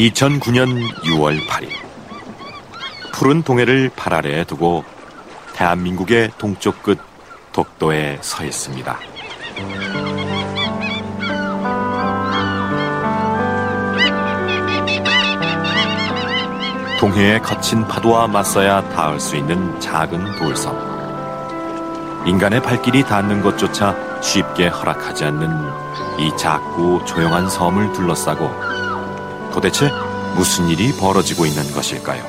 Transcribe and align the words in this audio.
2009년 0.00 0.94
6월 1.04 1.38
8일 1.46 1.68
푸른 3.12 3.42
동해를 3.42 3.90
발 3.94 4.14
아래에 4.14 4.44
두고 4.44 4.82
대한민국의 5.52 6.30
동쪽 6.38 6.82
끝 6.82 6.98
독도에 7.52 8.16
서 8.22 8.42
있습니다. 8.42 8.98
동해의 16.98 17.42
거친 17.42 17.86
파도와 17.86 18.26
맞서야 18.26 18.88
닿을 18.90 19.20
수 19.20 19.36
있는 19.36 19.78
작은 19.80 20.38
돌섬. 20.38 22.24
인간의 22.26 22.62
발길이 22.62 23.02
닿는 23.02 23.42
것조차 23.42 24.22
쉽게 24.22 24.68
허락하지 24.68 25.26
않는 25.26 25.50
이 26.20 26.34
작고 26.38 27.04
조용한 27.04 27.50
섬을 27.50 27.92
둘러싸고 27.92 28.69
도대체 29.52 29.90
무슨 30.36 30.68
일이 30.68 30.92
벌어지고 30.92 31.46
있는 31.46 31.62
것일까요? 31.72 32.22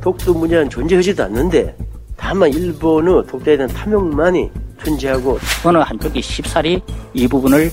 독도 0.00 0.34
문제는 0.34 0.70
존재하지도 0.70 1.24
않는데 1.24 1.76
다만 2.16 2.52
일본의 2.52 3.26
독도에 3.26 3.56
대한 3.56 3.72
탐욕만이 3.72 4.50
존재하고 4.82 5.38
어느 5.64 5.78
한쪽이 5.78 6.22
쉽사리 6.22 6.80
이 7.14 7.26
부분을 7.26 7.70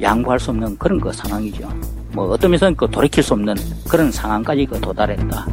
양보할 0.00 0.38
수 0.38 0.50
없는 0.50 0.76
그런 0.78 1.00
그 1.00 1.12
상황이죠. 1.12 1.68
뭐 2.12 2.30
어떤 2.30 2.50
면에서는 2.50 2.76
그 2.76 2.90
돌이킬 2.90 3.22
수 3.22 3.32
없는 3.32 3.54
그런 3.88 4.10
상황까지 4.12 4.66
그 4.66 4.80
도달했다. 4.80 5.46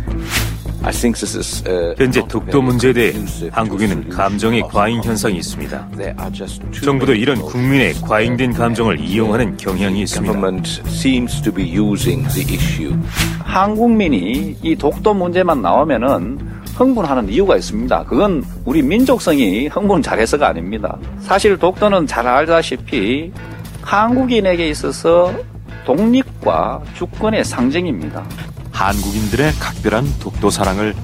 현재 1.97 2.25
독도 2.27 2.61
문제에 2.61 2.93
대해 2.93 3.13
한국에는 3.51 4.09
감정의 4.09 4.61
과잉 4.61 5.03
현상이 5.03 5.37
있습니다. 5.37 5.89
정부도 6.83 7.13
이런 7.13 7.41
국민의 7.41 7.95
과잉된 7.95 8.53
감정을 8.53 8.99
이용하는 8.99 9.57
경향이 9.57 10.01
있습니다. 10.01 10.39
한국민이 13.43 14.57
이 14.61 14.75
독도 14.75 15.13
문제만 15.13 15.61
나오면은 15.61 16.39
흥분하는 16.75 17.29
이유가 17.29 17.57
있습니다. 17.57 18.05
그건 18.05 18.43
우리 18.63 18.81
민족성이 18.81 19.67
흥분 19.67 20.01
잘해서가 20.01 20.47
아닙니다. 20.47 20.97
사실 21.19 21.57
독도는 21.57 22.07
잘 22.07 22.25
알다시피 22.25 23.31
한국인에게 23.81 24.69
있어서 24.69 25.33
독립과 25.85 26.81
주권의 26.95 27.43
상징입니다. 27.43 28.23
한국인들의 28.79 29.51
각별한 29.59 30.05
독도 30.21 30.49
사랑을 30.49 30.95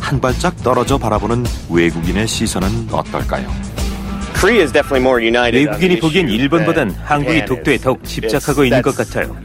한 0.00 0.18
발짝 0.18 0.56
떨어져 0.62 0.96
바라보는 0.96 1.44
외국인의 1.68 2.26
시선은 2.26 2.88
어떨까요? 2.90 3.52
외국인이 5.58 5.98
보기엔 5.98 6.28
일본보단 6.28 6.90
한국이 7.04 7.44
독도에 7.44 7.76
더욱 7.78 8.02
집착하고 8.04 8.64
있는 8.64 8.80
것 8.82 8.96
같아요. 8.96 9.36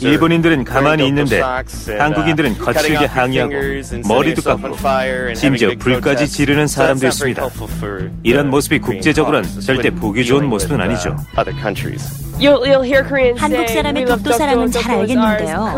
일본인들은 0.00 0.62
가만히 0.64 1.08
있는데 1.08 1.40
한국인들은 1.98 2.58
거칠게 2.58 3.06
항의하고 3.06 3.52
머리도 4.06 4.42
감고 4.42 4.76
심지어 5.34 5.72
불까지 5.78 6.28
지르는 6.28 6.66
사람도 6.68 7.06
있습니다. 7.08 7.48
이런 8.22 8.48
모습이 8.50 8.78
국제적으로는 8.78 9.60
절대 9.60 9.90
보기 9.90 10.24
좋은 10.24 10.46
모습은 10.46 10.80
아니죠. 10.80 11.16
한국 13.36 13.68
사람의 13.68 14.04
독도 14.04 14.32
사랑은 14.32 14.70
잘 14.70 14.98
알겠는데요. 14.98 15.74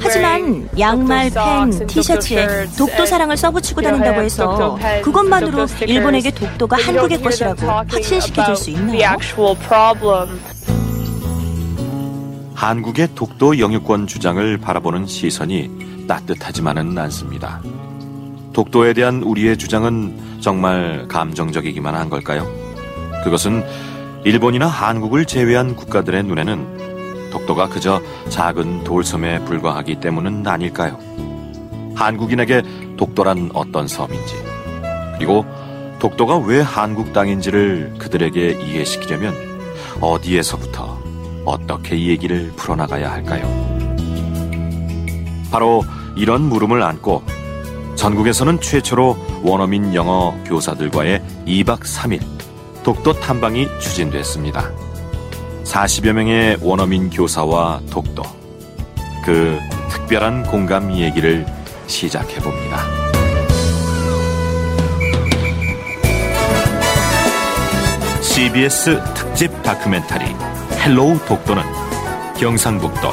하지만 0.00 0.68
양말, 0.78 1.30
펜, 1.30 1.86
티셔츠에 1.86 2.66
독도 2.78 3.04
사랑을 3.06 3.36
써붙이고 3.36 3.80
다닌다고 3.82 4.22
해서 4.22 4.78
그것만으로 5.02 5.66
일본에게 5.86 6.30
독도가 6.30 6.76
한국의 6.78 7.22
것이라고 7.22 7.66
확신시켜줄 7.66 8.56
수 8.56 8.70
있나요? 8.70 9.16
한국의 12.54 13.08
독도 13.14 13.58
영유권 13.58 14.06
주장을 14.06 14.58
바라보는 14.58 15.06
시선이 15.06 16.06
따뜻하지만은 16.08 16.96
않습니다. 16.96 17.60
독도에 18.54 18.94
대한 18.94 19.22
우리의 19.22 19.58
주장은 19.58 20.38
정말 20.40 21.06
감정적이기만 21.08 21.94
한 21.94 22.08
걸까요? 22.08 22.46
그것은 23.24 23.62
일본이나 24.26 24.66
한국을 24.66 25.24
제외한 25.24 25.76
국가들의 25.76 26.24
눈에는 26.24 27.30
독도가 27.30 27.68
그저 27.68 28.02
작은 28.28 28.82
돌섬에 28.82 29.44
불과하기 29.44 30.00
때문은 30.00 30.44
아닐까요? 30.44 30.98
한국인에게 31.94 32.62
독도란 32.96 33.52
어떤 33.54 33.86
섬인지, 33.86 34.34
그리고 35.14 35.46
독도가 36.00 36.38
왜 36.38 36.60
한국 36.60 37.12
땅인지를 37.12 37.94
그들에게 37.98 38.50
이해시키려면 38.50 39.32
어디에서부터 40.00 41.00
어떻게 41.44 41.94
이 41.94 42.08
얘기를 42.08 42.50
풀어나가야 42.56 43.08
할까요? 43.08 43.46
바로 45.52 45.84
이런 46.16 46.42
물음을 46.42 46.82
안고 46.82 47.22
전국에서는 47.94 48.60
최초로 48.60 49.16
원어민 49.44 49.94
영어 49.94 50.36
교사들과의 50.46 51.22
2박 51.46 51.82
3일 51.82 52.35
독도 52.86 53.14
탐방이 53.14 53.66
추진됐습니다. 53.80 54.70
40여 55.64 56.12
명의 56.12 56.56
원어민 56.60 57.10
교사와 57.10 57.80
독도, 57.90 58.22
그 59.24 59.58
특별한 59.90 60.44
공감 60.44 60.92
얘기를 60.92 61.44
시작해 61.88 62.38
봅니다. 62.38 62.84
CBS 68.22 69.02
특집 69.14 69.64
다큐멘터리 69.64 70.24
Hello 70.84 71.18
독도는 71.26 71.64
경상북도 72.38 73.10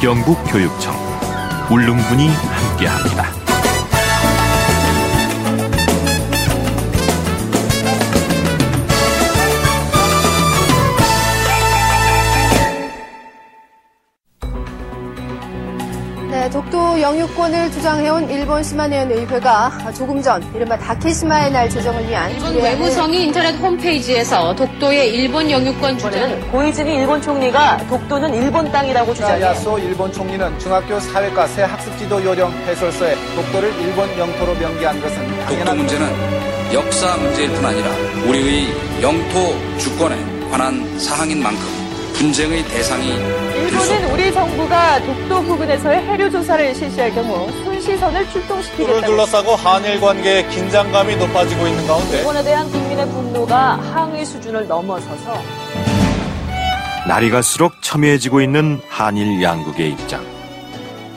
경북교육청 0.00 0.94
울릉군이 1.72 2.28
함께합니다. 2.28 3.41
독도 16.92 17.00
영유권을 17.00 17.72
주장해온 17.72 18.28
일본 18.28 18.62
시마네현 18.62 19.10
의회가 19.12 19.92
조금 19.96 20.20
전 20.20 20.42
이른바 20.54 20.76
다케시마의 20.76 21.50
날 21.50 21.68
제정을 21.70 22.06
위한 22.06 22.30
일본 22.30 22.56
외무성이 22.56 23.24
인터넷 23.24 23.54
홈페이지에서 23.56 24.54
독도의 24.54 25.14
일본 25.14 25.50
영유권 25.50 25.96
주장을 25.96 26.40
고이즈미 26.50 26.94
일본 26.96 27.22
총리가 27.22 27.78
독도는 27.88 28.34
일본 28.34 28.70
땅이라고 28.70 29.14
주장해요. 29.14 29.46
야소 29.46 29.78
일본 29.78 30.12
총리는 30.12 30.58
중학교 30.58 31.00
사회과 31.00 31.46
새 31.46 31.62
학습지도 31.62 32.22
요령 32.22 32.52
해설서에 32.66 33.16
독도를 33.36 33.72
일본 33.80 34.18
영토로 34.18 34.54
명기한 34.54 35.00
것은 35.00 35.46
독도 35.46 35.74
문제는 35.74 36.74
역사 36.74 37.16
문제일 37.16 37.50
뿐 37.52 37.64
아니라 37.64 37.88
우리의 38.26 38.66
영토 39.00 39.78
주권에 39.78 40.14
관한 40.50 40.98
사항인 40.98 41.42
만큼 41.42 41.81
분쟁의 42.22 42.64
대상이 42.66 43.08
일본은 43.08 44.12
우리 44.12 44.32
정부가 44.32 45.00
독도 45.04 45.42
부근에서의 45.42 46.02
해류 46.06 46.30
조사를 46.30 46.72
실시할 46.72 47.12
경우 47.12 47.50
순시선을 47.64 48.30
출동시키겠다고 48.30 49.00
를 49.00 49.06
둘러싸고 49.08 49.56
한일 49.56 50.00
관계의 50.00 50.48
긴장감이 50.48 51.16
높아지고 51.16 51.66
있는 51.66 51.84
가운데 51.84 52.18
일본에 52.18 52.44
대한 52.44 52.70
국민의 52.70 53.08
분노가 53.08 53.74
항의 53.74 54.24
수준을 54.24 54.68
넘어서서 54.68 55.34
날이 57.08 57.28
갈수록 57.28 57.72
첨예해지고 57.82 58.40
있는 58.40 58.80
한일 58.88 59.42
양국의 59.42 59.90
입장. 59.90 60.24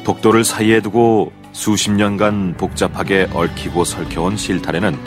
독도를 0.06 0.44
사이에 0.44 0.82
두고 0.82 1.32
수십 1.52 1.92
년간 1.92 2.58
복잡하게 2.58 3.30
얽히고 3.32 3.86
설켜온 3.86 4.38
실타래는 4.38 4.98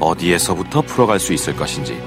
어디에서부터 0.00 0.82
풀어갈 0.82 1.18
수 1.18 1.32
있을 1.32 1.56
것인지 1.56 1.98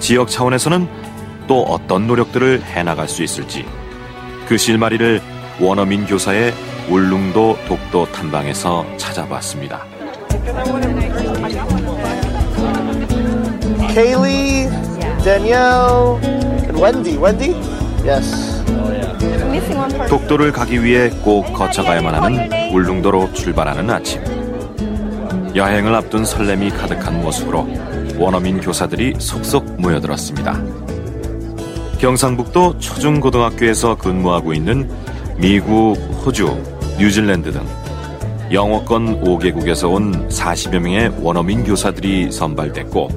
지역 0.00 0.28
차원에서는 0.28 1.06
또 1.46 1.62
어떤 1.62 2.06
노력들을 2.06 2.62
해나갈 2.62 3.08
수 3.08 3.22
있을지 3.22 3.64
그 4.46 4.56
실마리를 4.56 5.20
원어민 5.60 6.06
교사의 6.06 6.52
울릉도 6.88 7.58
독도 7.66 8.06
탐방에서 8.12 8.86
찾아봤습니다. 8.96 9.84
Kaylee, 13.92 14.68
Danielle, 15.24 16.20
and 16.22 16.80
Wendy. 16.80 17.16
Wendy? 17.16 17.54
Yes. 18.04 18.62
독도를 20.08 20.52
가기 20.52 20.84
위해 20.84 21.10
꼭 21.24 21.52
거쳐가야만 21.52 22.14
하는 22.14 22.72
울릉도로 22.72 23.32
출발하는 23.32 23.90
아침. 23.90 24.22
여행을 25.56 25.94
앞둔 25.94 26.24
설렘이 26.24 26.70
가득한 26.70 27.22
모습으로 27.22 27.66
원어민 28.18 28.60
교사들이 28.60 29.14
속속 29.18 29.80
모여들었습니다. 29.80 30.85
경상북도 31.98 32.78
초중고등학교에서 32.78 33.96
근무하고 33.96 34.52
있는 34.52 34.88
미국, 35.38 35.94
호주, 36.24 36.56
뉴질랜드 36.98 37.52
등 37.52 37.66
영어권 38.52 39.22
5개국에서 39.22 39.92
온 39.92 40.28
40여 40.28 40.78
명의 40.78 41.12
원어민 41.20 41.64
교사들이 41.64 42.30
선발됐고 42.30 43.08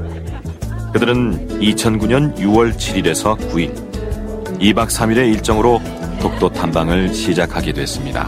그들은 0.93 1.59
2009년 1.59 2.35
6월 2.37 2.73
7일에서 2.73 3.37
9일 3.51 3.73
2박 4.59 4.87
3일의 4.87 5.33
일정으로 5.33 5.81
독도 6.19 6.49
탐방을 6.49 7.13
시작하게 7.13 7.73
됐습니다. 7.73 8.27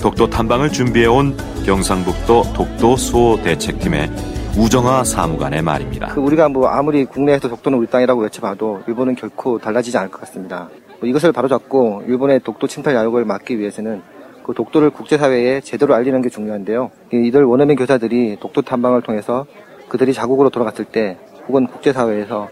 독도 0.00 0.28
탐방을 0.28 0.70
준비해온 0.70 1.36
경상북도 1.64 2.52
독도 2.54 2.96
수호 2.96 3.40
대책팀의 3.42 4.33
우정화 4.56 5.02
사무관의 5.02 5.62
말입니다. 5.62 6.14
그 6.14 6.20
우리가 6.20 6.48
뭐 6.48 6.68
아무리 6.68 7.04
국내에서 7.04 7.48
독도는 7.48 7.76
우리 7.76 7.88
땅이라고 7.88 8.20
외쳐봐도 8.22 8.82
일본은 8.86 9.16
결코 9.16 9.58
달라지지 9.58 9.98
않을 9.98 10.12
것 10.12 10.20
같습니다. 10.20 10.68
뭐 11.00 11.08
이것을 11.08 11.32
바로잡고 11.32 12.04
일본의 12.06 12.40
독도 12.44 12.68
침탈 12.68 12.94
야욕을 12.94 13.24
막기 13.24 13.58
위해서는 13.58 14.02
그 14.44 14.54
독도를 14.54 14.90
국제사회에 14.90 15.60
제대로 15.60 15.94
알리는 15.94 16.22
게 16.22 16.28
중요한데요. 16.28 16.92
이들 17.12 17.42
원어민 17.44 17.76
교사들이 17.76 18.36
독도 18.38 18.62
탐방을 18.62 19.02
통해서 19.02 19.44
그들이 19.88 20.12
자국으로 20.12 20.50
돌아갔을 20.50 20.84
때 20.84 21.18
혹은 21.48 21.66
국제사회에서 21.66 22.48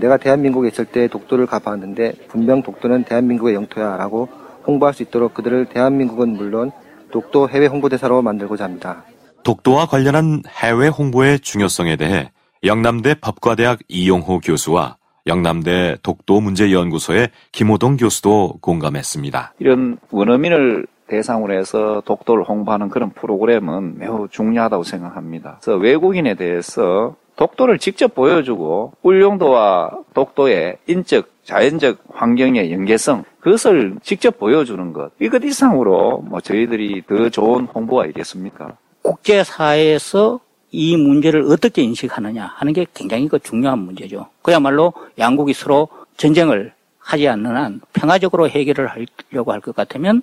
내가 0.00 0.16
대한민국에 0.16 0.68
있을 0.68 0.86
때 0.86 1.08
독도를 1.08 1.44
가봤는데 1.44 2.14
분명 2.28 2.62
독도는 2.62 3.04
대한민국의 3.04 3.54
영토야라고 3.54 4.28
홍보할 4.66 4.94
수 4.94 5.02
있도록 5.02 5.34
그들을 5.34 5.66
대한민국은 5.66 6.30
물론 6.30 6.72
독도 7.10 7.50
해외 7.50 7.66
홍보대사로 7.66 8.22
만들고자 8.22 8.64
합니다. 8.64 9.04
독도와 9.44 9.86
관련한 9.86 10.42
해외 10.48 10.88
홍보의 10.88 11.38
중요성에 11.40 11.96
대해 11.96 12.32
영남대 12.64 13.16
법과대학 13.20 13.80
이용호 13.88 14.40
교수와 14.40 14.96
영남대 15.26 15.98
독도문제연구소의 16.02 17.28
김호동 17.52 17.96
교수도 17.96 18.54
공감했습니다. 18.60 19.54
이런 19.58 19.98
원어민을 20.10 20.86
대상으로 21.06 21.54
해서 21.54 22.02
독도를 22.06 22.44
홍보하는 22.44 22.88
그런 22.88 23.10
프로그램은 23.10 23.98
매우 23.98 24.28
중요하다고 24.28 24.82
생각합니다. 24.84 25.58
그래서 25.60 25.78
외국인에 25.78 26.34
대해서 26.34 27.14
독도를 27.36 27.78
직접 27.78 28.14
보여주고 28.14 28.92
울릉도와 29.02 29.90
독도의 30.14 30.78
인적, 30.86 31.28
자연적 31.42 31.98
환경의 32.12 32.72
연계성, 32.72 33.24
그것을 33.40 33.96
직접 34.02 34.38
보여주는 34.38 34.92
것. 34.92 35.10
이것 35.20 35.44
이상으로 35.44 36.24
뭐 36.26 36.40
저희들이 36.40 37.02
더 37.06 37.28
좋은 37.28 37.66
홍보가 37.66 38.06
있겠습니까? 38.06 38.76
국제사회에서 39.04 40.40
이 40.70 40.96
문제를 40.96 41.42
어떻게 41.52 41.82
인식하느냐 41.82 42.52
하는 42.56 42.72
게 42.72 42.84
굉장히 42.94 43.28
그 43.28 43.38
중요한 43.38 43.78
문제죠. 43.78 44.28
그야말로 44.42 44.92
양국이 45.18 45.52
서로 45.54 45.88
전쟁을 46.16 46.72
하지 46.98 47.28
않는 47.28 47.54
한 47.56 47.80
평화적으로 47.92 48.48
해결을 48.48 48.88
하려고 48.88 49.52
할 49.52 49.60
것 49.60 49.76
같으면 49.76 50.22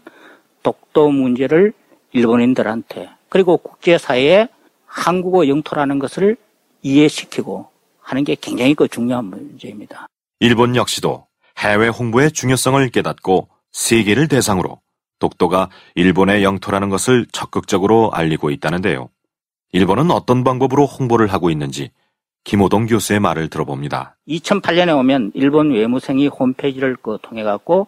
독도 0.63 1.09
문제를 1.09 1.73
일본인들한테 2.11 3.09
그리고 3.29 3.57
국제사회에 3.57 4.49
한국어 4.85 5.47
영토라는 5.47 5.99
것을 5.99 6.35
이해시키고 6.81 7.67
하는 8.01 8.23
게 8.25 8.35
굉장히 8.39 8.73
그 8.73 8.87
중요한 8.89 9.25
문제입니다. 9.25 10.07
일본 10.39 10.75
역시도 10.75 11.27
해외 11.59 11.87
홍보의 11.87 12.31
중요성을 12.31 12.89
깨닫고 12.89 13.47
세계를 13.71 14.27
대상으로 14.27 14.81
독도가 15.21 15.69
일본의 15.95 16.43
영토라는 16.43 16.89
것을 16.89 17.25
적극적으로 17.31 18.11
알리고 18.11 18.49
있다는데요. 18.49 19.07
일본은 19.71 20.11
어떤 20.11 20.43
방법으로 20.43 20.85
홍보를 20.85 21.27
하고 21.27 21.49
있는지 21.49 21.91
김호동 22.43 22.87
교수의 22.87 23.21
말을 23.21 23.49
들어봅니다. 23.49 24.17
2008년에 24.27 24.97
오면 24.97 25.31
일본 25.35 25.71
외무성이 25.71 26.27
홈페이지를 26.27 26.97
그 27.01 27.17
통해 27.21 27.43
갖고 27.43 27.87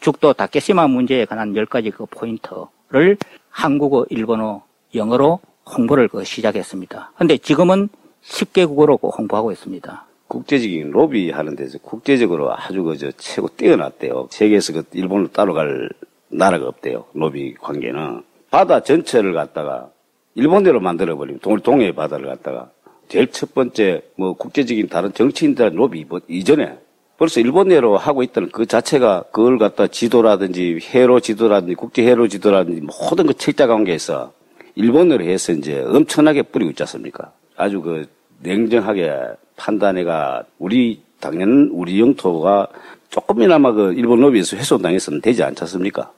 죽도 0.00 0.32
다케시마 0.32 0.88
문제에 0.88 1.24
관한 1.24 1.54
10가지 1.54 1.94
그 1.94 2.04
포인트를 2.06 3.16
한국어, 3.48 4.04
일본어, 4.10 4.64
영어로 4.94 5.40
홍보를 5.64 6.08
그 6.08 6.24
시작했습니다. 6.24 7.12
근데 7.16 7.38
지금은 7.38 7.88
10개국어로 8.24 9.00
그 9.00 9.08
홍보하고 9.08 9.52
있습니다. 9.52 10.06
국제적인 10.26 10.90
로비 10.90 11.30
하는 11.30 11.54
데서 11.54 11.78
국제적으로 11.78 12.52
아주 12.54 12.82
그저 12.82 13.10
최고 13.18 13.48
뛰어났대요. 13.48 14.28
세계에서 14.30 14.72
그 14.72 14.84
일본을 14.92 15.28
따라갈 15.28 15.90
나라가 16.32 16.68
없대요. 16.68 17.04
로비 17.14 17.54
관계는. 17.54 18.22
바다 18.50 18.80
전체를 18.80 19.32
갖다가 19.32 19.90
일본대로 20.34 20.80
만들어버리면 20.80 21.40
동해 21.62 21.92
바다를 21.92 22.26
갖다가 22.26 22.70
제일 23.08 23.30
첫 23.30 23.54
번째 23.54 24.02
뭐 24.16 24.32
국제적인 24.34 24.88
다른 24.88 25.12
정치인들 25.12 25.78
로비 25.78 26.04
뭐 26.08 26.20
이전에 26.28 26.78
벌써 27.18 27.40
일본내로 27.40 27.96
하고 27.98 28.22
있다는 28.22 28.50
그 28.50 28.66
자체가 28.66 29.24
그걸 29.30 29.58
갖다 29.58 29.86
지도라든지 29.86 30.78
해로 30.82 31.20
지도라든지 31.20 31.74
국제 31.74 32.04
해로 32.04 32.26
지도라든지 32.28 32.80
모든 32.80 33.26
그 33.26 33.34
책자 33.34 33.66
관계에서 33.66 34.32
일본어로 34.74 35.24
해서 35.24 35.52
이제 35.52 35.80
엄청나게 35.80 36.42
뿌리고 36.42 36.70
있지 36.70 36.82
않습니까? 36.82 37.32
아주 37.56 37.80
그 37.82 38.06
냉정하게 38.40 39.12
판단해가 39.56 40.44
우리 40.58 41.02
당연 41.20 41.70
우리 41.72 42.00
영토가 42.00 42.68
조금이나마 43.10 43.72
그 43.72 43.92
일본 43.92 44.20
로비에서 44.20 44.56
훼손당했으면 44.56 45.20
되지 45.20 45.42
않지 45.42 45.62
않습니까? 45.62 46.10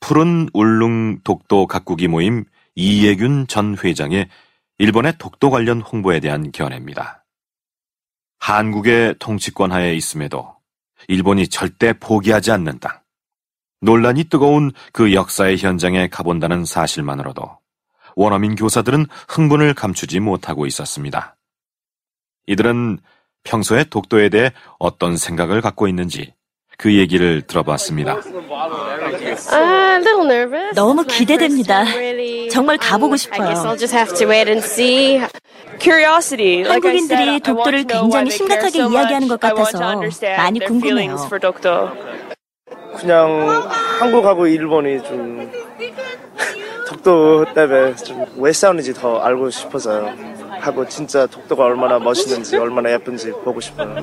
푸른 0.00 0.48
울릉 0.52 1.20
독도 1.22 1.66
각국이 1.66 2.08
모임 2.08 2.44
이예균 2.74 3.46
전 3.46 3.76
회장의 3.76 4.28
일본의 4.78 5.14
독도 5.18 5.50
관련 5.50 5.80
홍보에 5.80 6.20
대한 6.20 6.50
견해입니다. 6.52 7.24
한국의 8.38 9.16
통치권 9.18 9.70
하에 9.72 9.94
있음에도 9.94 10.56
일본이 11.08 11.48
절대 11.48 11.92
포기하지 11.92 12.50
않는 12.52 12.78
땅. 12.80 12.98
논란이 13.82 14.24
뜨거운 14.24 14.72
그 14.92 15.12
역사의 15.14 15.58
현장에 15.58 16.08
가본다는 16.08 16.64
사실만으로도 16.64 17.58
원어민 18.16 18.56
교사들은 18.56 19.06
흥분을 19.28 19.74
감추지 19.74 20.20
못하고 20.20 20.66
있었습니다. 20.66 21.36
이들은 22.46 22.98
평소에 23.44 23.84
독도에 23.84 24.28
대해 24.28 24.52
어떤 24.78 25.16
생각을 25.16 25.60
갖고 25.60 25.88
있는지 25.88 26.34
그 26.76 26.94
얘기를 26.96 27.42
들어봤습니다. 27.42 28.16
너무 30.74 31.04
기대됩니다. 31.04 31.84
정말 32.50 32.76
가보고 32.78 33.16
싶어요. 33.16 33.48
한국인들이 36.66 37.40
독도를 37.40 37.84
굉장히 37.84 38.30
심각하게 38.30 38.78
이야기하는 38.80 39.28
것 39.28 39.40
같아서 39.40 39.78
많이 40.36 40.60
궁금해요. 40.60 41.16
그냥 42.96 43.68
한국하고 44.00 44.46
일본이 44.46 45.02
좀 45.02 45.50
독도 46.88 47.44
때문에 47.54 47.94
좀 47.96 48.26
왜 48.36 48.52
싸우는지 48.52 48.92
더 48.94 49.18
알고 49.18 49.50
싶어서요. 49.50 50.12
하고 50.60 50.86
진짜 50.86 51.26
독도가 51.26 51.64
얼마나 51.64 51.98
멋있는지 51.98 52.56
얼마나 52.56 52.90
예쁜지 52.92 53.30
보고 53.44 53.60
싶어요. 53.60 53.94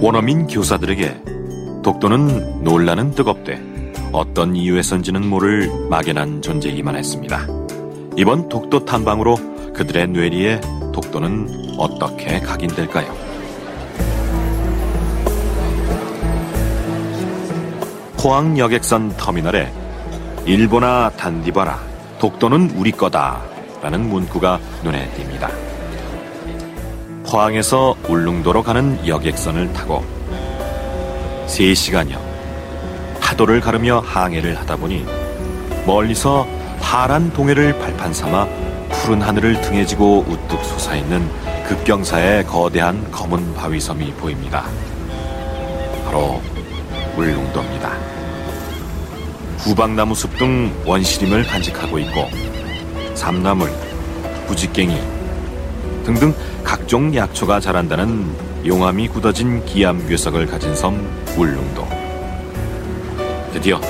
원어민 0.00 0.46
교사들에게 0.46 1.37
독도는 1.88 2.64
논란은 2.64 3.12
뜨겁되 3.12 3.58
어떤 4.12 4.54
이유에선지는 4.54 5.26
모를 5.26 5.70
막연한 5.88 6.42
존재이기만 6.42 6.94
했습니다. 6.94 7.46
이번 8.14 8.50
독도 8.50 8.84
탐방으로 8.84 9.36
그들의 9.72 10.08
뇌리에 10.08 10.60
독도는 10.92 11.48
어떻게 11.78 12.40
각인될까요? 12.40 13.10
포항 18.18 18.58
여객선 18.58 19.16
터미널에 19.16 19.72
일본아 20.44 21.12
단디바라 21.16 21.80
독도는 22.18 22.72
우리 22.76 22.92
거다 22.92 23.40
라는 23.80 24.10
문구가 24.10 24.60
눈에 24.84 25.10
띕니다. 25.14 25.50
포항에서 27.30 27.96
울릉도로 28.06 28.62
가는 28.62 29.08
여객선을 29.08 29.72
타고 29.72 30.17
3시간여 31.48 32.18
파도를 33.20 33.60
가르며 33.60 34.00
항해를 34.00 34.56
하다 34.58 34.76
보니 34.76 35.04
멀리서 35.86 36.46
파란 36.80 37.32
동해를 37.32 37.78
발판 37.78 38.12
삼아 38.12 38.46
푸른 38.90 39.22
하늘을 39.22 39.60
등에 39.62 39.84
지고 39.84 40.24
우뚝 40.28 40.64
솟아있는 40.64 41.28
급경사의 41.66 42.46
거대한 42.46 43.10
검은 43.10 43.54
바위섬이 43.54 44.12
보입니다. 44.14 44.64
바로 46.04 46.40
울릉도입니다. 47.16 47.90
후박나무 49.58 50.14
숲 50.14 50.38
등 50.38 50.72
원시림을 50.86 51.44
간직하고 51.44 51.98
있고 51.98 52.28
삼나물, 53.14 53.70
부지깽이 54.46 54.98
등등 56.04 56.34
각종 56.64 57.14
약초가 57.14 57.60
자란다는 57.60 58.47
용암이 58.64 59.08
굳어진 59.08 59.64
기암괴석을 59.64 60.46
가진 60.46 60.74
섬 60.74 60.94
울릉도. 61.36 61.86
드디어 63.52 63.80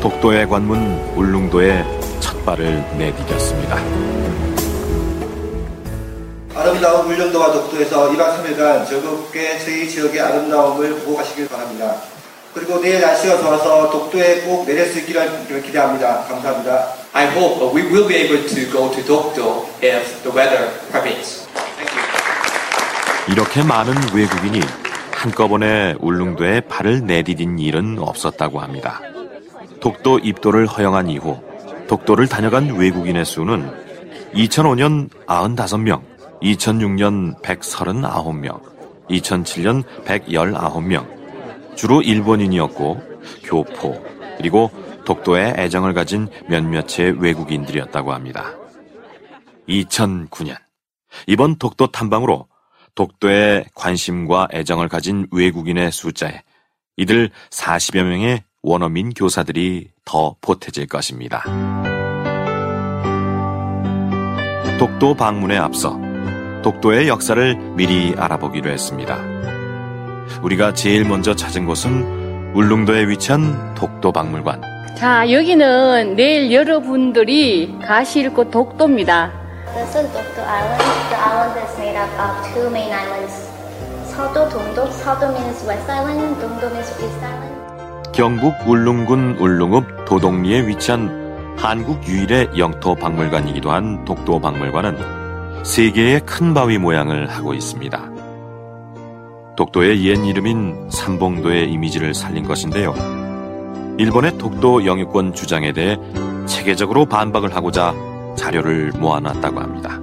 독도의 0.00 0.48
관문 0.48 0.78
울릉도에 1.16 1.84
첫 2.20 2.44
발을 2.44 2.84
내디뎠습니다. 2.98 3.78
아름다운 6.54 7.06
울릉도와 7.06 7.52
독도에서 7.52 8.10
2박 8.10 8.42
3일간 8.42 8.86
즐겁게 8.86 9.58
저희 9.58 9.88
지역의 9.88 10.20
아름다움을 10.20 11.00
보고 11.00 11.16
가시길 11.16 11.48
바랍니다. 11.48 11.96
그리고 12.54 12.80
내일 12.80 13.00
날씨가 13.00 13.38
좋아서 13.38 13.90
독도에 13.90 14.42
꼭 14.42 14.66
내릴 14.66 14.86
수 14.86 15.00
있기를 15.00 15.62
기대합니다. 15.62 16.24
감사합니다. 16.28 16.88
I 17.12 17.26
hope 17.26 17.74
we 17.74 17.82
will 17.82 18.06
be 18.06 18.16
able 18.16 18.46
to 18.46 18.70
go 18.70 18.90
to 18.90 19.02
Dokdo 19.04 19.66
if 19.82 20.22
the 20.22 20.30
weather 20.34 20.70
permits. 20.90 21.41
이렇게 23.30 23.62
많은 23.62 23.94
외국인이 24.14 24.60
한꺼번에 25.12 25.94
울릉도에 26.00 26.62
발을 26.62 27.06
내디딘 27.06 27.60
일은 27.60 27.98
없었다고 28.00 28.60
합니다. 28.60 29.00
독도 29.80 30.18
입도를 30.18 30.66
허용한 30.66 31.08
이후 31.08 31.40
독도를 31.86 32.26
다녀간 32.26 32.74
외국인의 32.74 33.24
수는 33.24 33.70
2005년 34.34 35.08
95명, 35.26 36.02
2006년 36.42 37.40
139명, 37.42 38.60
2007년 39.08 39.84
119명, 40.04 41.76
주로 41.76 42.02
일본인이었고 42.02 43.00
교포, 43.44 44.02
그리고 44.36 44.70
독도에 45.04 45.54
애정을 45.58 45.94
가진 45.94 46.28
몇몇의 46.48 47.20
외국인들이었다고 47.20 48.12
합니다. 48.12 48.52
2009년, 49.68 50.56
이번 51.26 51.56
독도 51.56 51.88
탐방으로 51.88 52.48
독도에 52.94 53.64
관심과 53.74 54.48
애정을 54.52 54.88
가진 54.88 55.26
외국인의 55.32 55.92
숫자에 55.92 56.42
이들 56.96 57.30
40여 57.50 58.02
명의 58.02 58.42
원어민 58.62 59.10
교사들이 59.10 59.90
더 60.04 60.36
보태질 60.40 60.86
것입니다. 60.86 61.42
독도 64.78 65.14
방문에 65.14 65.56
앞서 65.56 65.98
독도의 66.62 67.08
역사를 67.08 67.54
미리 67.74 68.14
알아보기로 68.16 68.70
했습니다. 68.70 69.18
우리가 70.42 70.74
제일 70.74 71.04
먼저 71.04 71.34
찾은 71.34 71.66
곳은 71.66 72.54
울릉도에 72.54 73.08
위치한 73.08 73.74
독도 73.74 74.12
박물관. 74.12 74.60
자, 74.96 75.30
여기는 75.30 76.14
내일 76.14 76.52
여러분들이 76.52 77.76
가실 77.82 78.32
곳 78.32 78.50
독도입니다. 78.50 79.41
This 79.74 79.96
is 79.96 80.06
Dokdo 80.12 80.44
Island. 80.44 81.56
Is 81.64 81.78
made 81.78 81.96
up 81.96 82.12
of 82.20 82.52
two 82.52 82.68
main 82.68 82.92
islands. 82.92 83.48
서도, 84.04 84.46
동도. 84.50 84.86
서도 84.90 85.32
means 85.32 85.66
West 85.66 85.90
Island, 85.90 86.38
동도 86.40 86.68
means 86.68 86.92
East 87.00 87.24
Island. 87.24 88.12
경북 88.12 88.52
울릉군 88.66 89.38
울릉읍 89.38 90.04
도동리에 90.04 90.66
위치한 90.66 91.56
한국 91.56 92.06
유일의 92.06 92.50
영토 92.58 92.94
박물관이기도 92.94 93.70
한 93.70 94.04
독도 94.04 94.38
박물관은 94.40 95.64
세 95.64 95.90
개의 95.90 96.20
큰 96.20 96.52
바위 96.52 96.76
모양을 96.76 97.30
하고 97.30 97.54
있습니다. 97.54 98.10
독도의 99.56 100.04
옛 100.04 100.22
이름인 100.22 100.90
삼봉도의 100.90 101.72
이미지를 101.72 102.12
살린 102.12 102.46
것인데요. 102.46 102.94
일본의 103.96 104.36
독도 104.36 104.84
영유권 104.84 105.32
주장에 105.32 105.72
대해 105.72 105.96
체계적으로 106.44 107.06
반박을 107.06 107.56
하고자 107.56 108.11
자료를 108.36 108.92
모아놨다고 108.96 109.60
합니다. 109.60 109.98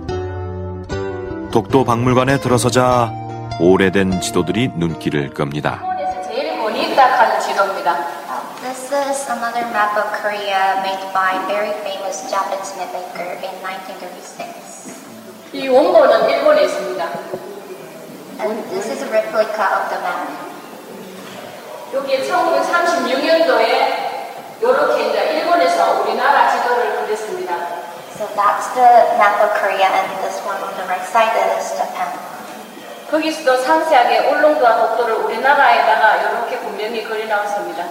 독도 1.51 1.83
박물관에 1.83 2.39
들어서자 2.39 3.11
오래된 3.59 4.21
지도들이 4.21 4.69
눈길을 4.75 5.33
끕니다. 5.33 5.81
제일 6.27 6.49
딱한 6.95 7.39
지도입니다. 7.39 8.19
This 8.61 8.93
is 8.93 9.29
another 9.31 9.65
map 9.71 9.95
of 9.95 10.11
Korea 10.21 10.81
made 10.83 10.99
by 11.13 11.39
very 11.47 11.71
famous 11.79 12.27
Japanese 12.29 12.75
mapmaker 12.75 13.39
in 13.39 13.55
1936. 13.63 14.91
이 15.53 15.67
원본은 15.69 16.29
일본에 16.29 16.63
있습니다. 16.65 17.03
And 18.41 18.69
this 18.69 18.91
is 18.91 19.01
a 19.01 19.07
replica 19.09 19.63
of 19.63 19.87
the 19.89 20.01
map. 20.03 20.27
여기 21.93 22.17
1936년도에 22.29 24.09
이렇게 24.61 25.07
이제 25.09 25.39
일본에서 25.39 26.01
우리나라 26.01 26.49
지도를 26.51 27.05
그렸습니다. 27.05 27.78
So 28.19 28.27
that's 28.35 28.67
the 28.75 29.15
map 29.15 29.39
of 29.39 29.55
Korea, 29.61 29.87
and 29.87 30.11
this 30.21 30.43
one 30.43 30.59
on 30.59 30.75
the 30.75 30.83
right 30.91 31.07
side 31.07 31.31
is 31.55 31.71
Japan. 31.77 32.11
거기서도 33.09 33.63
상세하게 33.63 34.27
울릉도와 34.27 34.75
독도를 34.75 35.15
우리나라에다가 35.23 36.17
이렇게 36.17 36.59
분명히 36.59 37.01
그려 37.05 37.25
나왔습니다. 37.27 37.85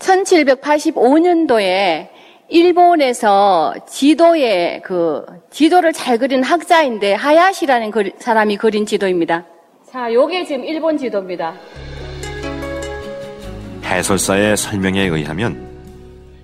1785년도에 0.00 2.08
일본에서 2.48 3.72
지도에 3.86 4.80
그 4.82 5.24
지도를 5.50 5.92
잘 5.92 6.18
그린 6.18 6.42
학자인데 6.42 7.14
하야시라는 7.14 7.92
그 7.92 8.10
사람이 8.18 8.56
그린 8.56 8.84
지도입니다. 8.84 9.44
자, 9.92 10.12
요게 10.12 10.44
지금 10.44 10.64
일본 10.64 10.98
지도입니다. 10.98 11.54
해설사의 13.84 14.56
설명에 14.56 15.02
의하면 15.02 15.67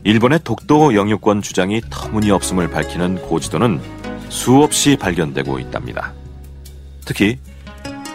일본의 0.05 0.41
독도 0.45 0.95
영유권 0.95 1.41
주장이 1.41 1.81
터무니없음을 1.89 2.69
밝히는 2.69 3.23
고지도는 3.23 3.81
수없이 4.29 4.97
발견되고 4.97 5.59
있답니다. 5.61 6.13
특히 7.07 7.39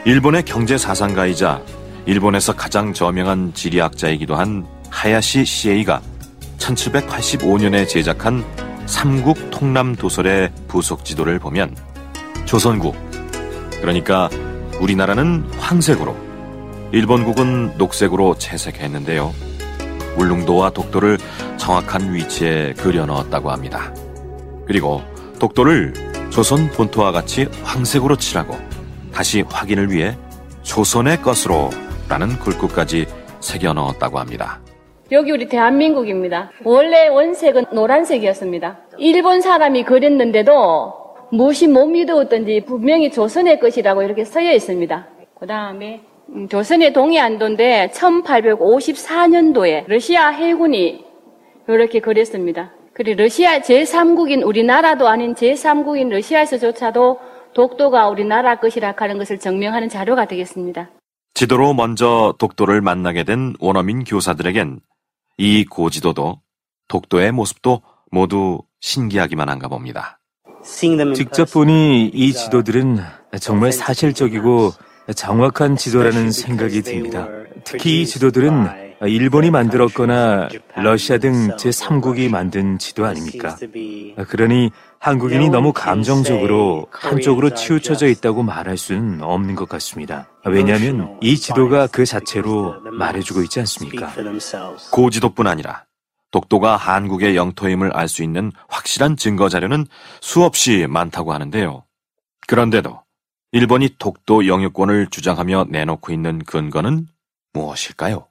일본의 0.05 0.45
경제 0.45 0.77
사상가이자 0.77 1.63
일본에서 2.05 2.55
가장 2.55 2.93
저명한 2.93 3.55
지리학자이기도 3.55 4.35
한 4.35 4.67
하야시 4.91 5.45
시에이가 5.45 6.01
1785년에 6.59 7.87
제작한 7.87 8.45
삼국 8.85 9.49
통남 9.49 9.95
도설의 9.95 10.51
부속 10.67 11.03
지도를 11.03 11.39
보면 11.39 11.75
조선국 12.45 12.95
그러니까 13.81 14.29
우리나라는 14.79 15.43
황색으로 15.57 16.15
일본국은 16.91 17.77
녹색으로 17.77 18.35
채색했는데요. 18.37 19.48
울릉도와 20.19 20.71
독도를 20.71 21.17
정확한 21.57 22.13
위치에 22.13 22.73
그려 22.73 23.05
넣었다고 23.05 23.49
합니다. 23.49 23.93
그리고 24.65 25.01
독도를 25.39 25.93
조선 26.29 26.69
본토와 26.69 27.11
같이 27.11 27.47
황색으로 27.63 28.17
칠하고 28.17 28.55
다시 29.13 29.41
확인을 29.41 29.91
위해 29.91 30.15
조선의 30.63 31.21
것으로 31.21 31.69
라는 32.07 32.37
글귀까지 32.39 33.07
새겨 33.39 33.73
넣었다고 33.73 34.19
합니다. 34.19 34.59
여기 35.11 35.31
우리 35.31 35.47
대한민국입니다. 35.47 36.51
원래 36.63 37.07
원색은 37.07 37.65
노란색이었습니다. 37.73 38.79
일본 38.99 39.41
사람이 39.41 39.83
그렸는데도 39.83 40.93
무엇이 41.31 41.67
못 41.67 41.87
믿었던지 41.87 42.63
분명히 42.65 43.11
조선의 43.11 43.59
것이라고 43.59 44.03
이렇게 44.03 44.23
써여 44.23 44.51
있습니다. 44.53 45.07
그 45.39 45.47
다음에 45.47 46.01
음, 46.03 46.08
조선의 46.49 46.93
동해안도인데 46.93 47.91
1854년도에 47.93 49.85
러시아 49.87 50.29
해군이 50.29 51.05
이렇게 51.67 51.99
그렸습니다. 51.99 52.71
그리고 52.93 53.23
러시아 53.23 53.59
제3국인 53.59 54.45
우리나라도 54.45 55.07
아닌 55.07 55.33
제3국인 55.33 56.09
러시아에서조차도 56.09 57.19
독도가 57.53 58.09
우리나라 58.09 58.59
것이라 58.59 58.93
하는 58.97 59.17
것을 59.17 59.39
증명하는 59.39 59.89
자료가 59.89 60.25
되겠습니다. 60.25 60.89
지도로 61.33 61.73
먼저 61.73 62.35
독도를 62.37 62.81
만나게 62.81 63.23
된 63.23 63.55
원어민 63.59 64.03
교사들에겐 64.03 64.81
이 65.37 65.65
고지도도 65.65 66.41
독도의 66.89 67.31
모습도 67.31 67.81
모두 68.11 68.59
신기하기만 68.81 69.49
한가 69.49 69.67
봅니다. 69.67 70.19
직접 71.15 71.51
보니 71.51 72.07
이 72.13 72.33
지도들은 72.33 72.97
정말 73.39 73.71
사실적이고 73.71 74.71
정확한 75.15 75.75
지도라는 75.75 76.31
생각이 76.31 76.81
듭니다. 76.81 77.27
특히 77.63 78.01
이 78.01 78.05
지도들은 78.05 78.89
일본이 79.07 79.49
만들었거나 79.49 80.49
러시아 80.75 81.17
등 81.17 81.55
제3국이 81.55 82.29
만든 82.29 82.77
지도 82.77 83.05
아닙니까? 83.05 83.55
그러니 84.27 84.71
한국인이 84.99 85.49
너무 85.49 85.71
감정적으로 85.71 86.87
한쪽으로 86.91 87.53
치우쳐져 87.53 88.07
있다고 88.07 88.43
말할 88.43 88.77
수는 88.77 89.23
없는 89.23 89.55
것 89.55 89.69
같습니다. 89.69 90.27
왜냐하면 90.45 91.17
이 91.21 91.37
지도가 91.37 91.87
그 91.87 92.05
자체로 92.05 92.75
말해주고 92.91 93.41
있지 93.43 93.59
않습니까? 93.61 94.11
고지도뿐 94.91 95.47
아니라 95.47 95.85
독도가 96.31 96.75
한국의 96.75 97.35
영토임을 97.37 97.95
알 97.95 98.07
수 98.09 98.21
있는 98.21 98.51
확실한 98.67 99.15
증거 99.15 99.47
자료는 99.49 99.87
수없이 100.21 100.85
많다고 100.89 101.33
하는데요. 101.33 101.85
그런데도 102.47 103.01
일본이 103.51 103.89
독도 103.97 104.45
영유권을 104.45 105.07
주장하며 105.07 105.67
내놓고 105.71 106.13
있는 106.13 106.37
근거는 106.37 107.07
무엇일까요? 107.53 108.27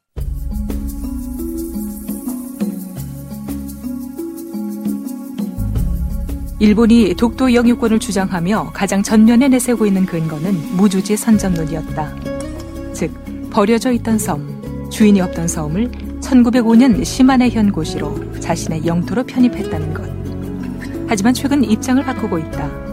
일본이 6.61 7.15
독도 7.17 7.53
영유권을 7.53 7.99
주장하며 7.99 8.71
가장 8.73 9.03
전면에 9.03 9.49
내세우고 9.49 9.87
있는 9.87 10.07
근거는 10.07 10.77
무주지 10.77 11.17
선점론이었다. 11.17 12.93
즉, 12.93 13.13
버려져 13.51 13.91
있던 13.91 14.21
섬, 14.21 14.89
주인이 14.89 15.21
없던 15.21 15.49
섬을 15.49 15.91
1905년 16.21 17.05
시마네 17.05 17.51
현 17.51 17.73
고시로 17.73 18.39
자신의 18.39 18.87
영토로 18.87 19.25
편입했다는 19.25 19.95
것. 19.95 21.09
하지만 21.09 21.35
최근 21.35 21.65
입장을 21.65 22.05
바꾸고 22.05 22.39
있다. 22.39 22.88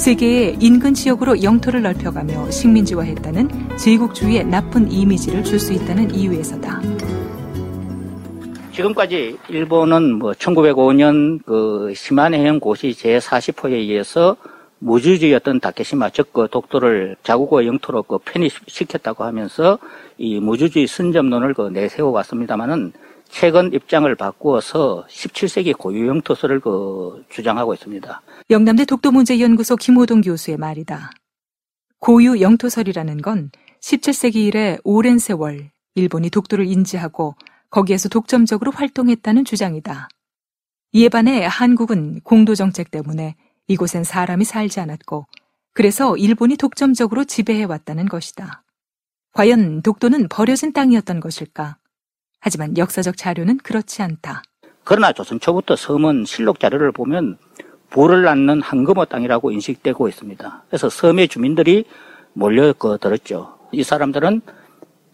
세계의 0.00 0.56
인근 0.60 0.94
지역으로 0.94 1.42
영토를 1.42 1.82
넓혀가며 1.82 2.50
식민지화했다는 2.50 3.76
제국주의의 3.76 4.46
나쁜 4.46 4.90
이미지를 4.90 5.44
줄 5.44 5.60
수 5.60 5.74
있다는 5.74 6.14
이유에서다. 6.14 6.80
지금까지 8.72 9.36
일본은 9.50 10.14
뭐 10.14 10.32
1905년 10.32 11.44
그 11.44 11.92
시마네현 11.94 12.60
고시 12.60 12.92
제40호에 12.92 13.72
의해서 13.72 14.36
무주지였던 14.78 15.60
다케시마 15.60 16.08
즉그 16.08 16.48
독도를 16.50 17.16
자국의 17.22 17.66
영토로 17.66 18.02
그 18.02 18.16
편입시켰다고 18.24 19.24
하면서 19.24 19.78
이 20.16 20.40
무주지 20.40 20.86
선점론을 20.86 21.52
그 21.52 21.68
내세워 21.68 22.10
왔습니다마는 22.10 22.94
최근 23.30 23.72
입장을 23.72 24.12
바꾸어서 24.16 25.06
17세기 25.08 25.76
고유 25.76 26.08
영토설을 26.08 26.60
그 26.60 27.24
주장하고 27.30 27.74
있습니다. 27.74 28.22
영남대 28.50 28.84
독도문제연구소 28.84 29.76
김호동 29.76 30.20
교수의 30.20 30.56
말이다. 30.56 31.10
고유 32.00 32.40
영토설이라는 32.40 33.22
건 33.22 33.50
17세기 33.80 34.36
이래 34.36 34.78
오랜 34.84 35.18
세월 35.18 35.70
일본이 35.94 36.28
독도를 36.30 36.66
인지하고 36.66 37.36
거기에서 37.70 38.08
독점적으로 38.08 38.72
활동했다는 38.72 39.44
주장이다. 39.44 40.08
이에 40.92 41.08
반해 41.08 41.46
한국은 41.46 42.20
공도 42.22 42.54
정책 42.56 42.90
때문에 42.90 43.36
이곳엔 43.68 44.02
사람이 44.02 44.44
살지 44.44 44.80
않았고 44.80 45.26
그래서 45.72 46.16
일본이 46.16 46.56
독점적으로 46.56 47.24
지배해 47.24 47.64
왔다는 47.64 48.08
것이다. 48.08 48.64
과연 49.32 49.82
독도는 49.82 50.28
버려진 50.28 50.72
땅이었던 50.72 51.20
것일까? 51.20 51.76
하지만 52.40 52.76
역사적 52.76 53.16
자료는 53.16 53.58
그렇지 53.58 54.02
않다. 54.02 54.42
그러나 54.84 55.12
조선 55.12 55.38
초부터 55.38 55.76
섬은 55.76 56.24
실록 56.24 56.58
자료를 56.58 56.90
보면 56.92 57.38
부를 57.90 58.22
낳는 58.22 58.62
한금어 58.62 59.04
땅이라고 59.04 59.50
인식되고 59.50 60.08
있습니다. 60.08 60.62
그래서 60.68 60.88
섬의 60.88 61.28
주민들이 61.28 61.84
몰려들었죠. 62.32 63.58
이 63.72 63.82
사람들은 63.82 64.40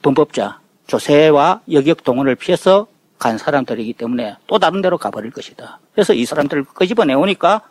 범법자, 0.02 0.60
조세와 0.86 1.62
여격 1.72 2.04
동원을 2.04 2.36
피해서 2.36 2.86
간 3.18 3.38
사람들이기 3.38 3.94
때문에 3.94 4.36
또 4.46 4.58
다른 4.58 4.82
데로 4.82 4.98
가버릴 4.98 5.30
것이다. 5.30 5.80
그래서 5.94 6.12
이 6.12 6.24
사람들을 6.24 6.64
끄집어내오니까 6.64 7.62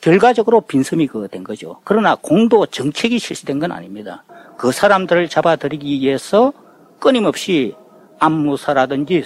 결과적으로 0.00 0.62
빈섬이 0.62 1.08
그된 1.08 1.44
거죠. 1.44 1.80
그러나 1.84 2.14
공도 2.14 2.66
정책이 2.66 3.18
실시된 3.18 3.58
건 3.58 3.72
아닙니다. 3.72 4.24
그 4.56 4.72
사람들을 4.72 5.28
잡아들이기 5.28 6.00
위해서 6.00 6.52
끊임없이 6.98 7.74
안무사라든지 8.20 9.24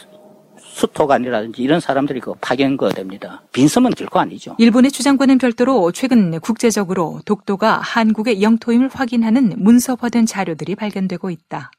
수토관이라든지 0.57 1.63
이런 1.63 1.81
사람들이 1.81 2.21
그 2.21 2.33
파견거 2.41 2.89
됩니다. 2.91 3.43
빈섬은 3.53 3.93
결코 3.93 4.19
아니죠. 4.19 4.57
일본의 4.59 4.91
주장과는 4.91 5.39
별도로 5.39 5.93
최근 5.93 6.39
국제적으로 6.41 7.21
독도가 7.27 7.79
한국의 7.79 8.43
영토임을 8.43 8.89
확인하는 8.93 9.55
문서화된 9.59 10.27
자료들이 10.27 10.75
발견되고 10.75 11.31
있다. 11.31 11.71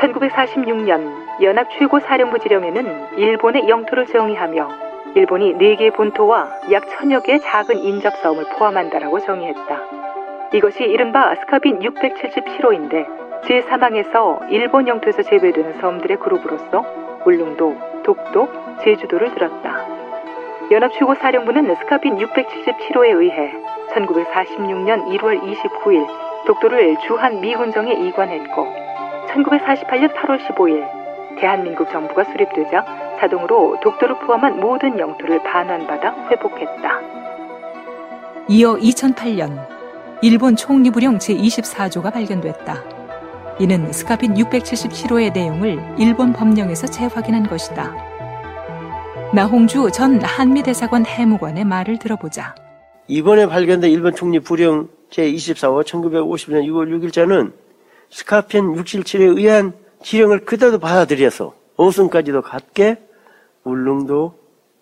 1946년 0.00 1.42
연합 1.42 1.68
최고 1.78 2.00
사령부 2.00 2.38
지령에는 2.38 3.18
일본의 3.18 3.68
영토를 3.68 4.06
정의하며 4.06 4.90
일본이 5.14 5.52
4개 5.54 5.94
본토와 5.94 6.48
약 6.72 6.88
천여 6.88 7.22
개의 7.22 7.40
작은 7.40 7.78
인접섬을 7.78 8.46
포함한다라고 8.56 9.20
정의했다. 9.20 9.99
이것이 10.52 10.82
이른바 10.82 11.32
스카빈 11.36 11.78
677호인데 11.78 13.06
제3항에서 13.42 14.50
일본 14.50 14.88
영토에서 14.88 15.22
제외되는 15.22 15.80
섬들의 15.80 16.18
그룹으로서 16.18 16.84
울릉도, 17.24 18.02
독도, 18.02 18.48
제주도를 18.82 19.32
들었다. 19.34 19.86
연합 20.72 20.92
최고 20.92 21.14
사령부는 21.14 21.76
스카빈 21.76 22.16
677호에 22.16 23.20
의해 23.20 23.52
1946년 23.92 25.06
1월 25.18 25.40
29일 25.40 26.06
독도를 26.46 26.96
주한 27.06 27.40
미군정에 27.40 27.92
이관했고 27.92 28.66
1948년 29.28 30.12
8월 30.14 30.38
15일 30.46 31.38
대한민국 31.38 31.88
정부가 31.90 32.24
수립되자 32.24 32.84
자동으로 33.20 33.78
독도를 33.82 34.16
포함한 34.18 34.58
모든 34.58 34.98
영토를 34.98 35.42
반환받아 35.44 36.28
회복했다. 36.28 37.00
이어 38.48 38.74
2008년 38.74 39.79
일본 40.22 40.54
총리부령 40.54 41.16
제24조가 41.16 42.12
발견됐다. 42.12 42.84
이는 43.58 43.90
스카핀 43.90 44.34
677호의 44.34 45.32
내용을 45.32 45.78
일본 45.98 46.34
법령에서 46.34 46.88
재확인한 46.88 47.48
것이다. 47.48 47.94
나홍주 49.34 49.90
전 49.94 50.20
한미대사관 50.22 51.06
해무관의 51.06 51.64
말을 51.64 51.98
들어보자. 51.98 52.54
이번에 53.08 53.46
발견된 53.46 53.90
일본 53.90 54.14
총리 54.14 54.40
부령 54.40 54.90
제24호 55.08 55.84
1950년 55.84 56.66
6월 56.66 56.90
6일자는 57.00 57.52
스카펜 58.10 58.74
677에 58.74 59.38
의한 59.38 59.72
지령을 60.02 60.44
그대로 60.44 60.78
받아들여서 60.78 61.54
오승까지도 61.78 62.42
같게 62.42 62.98
울릉도, 63.64 64.34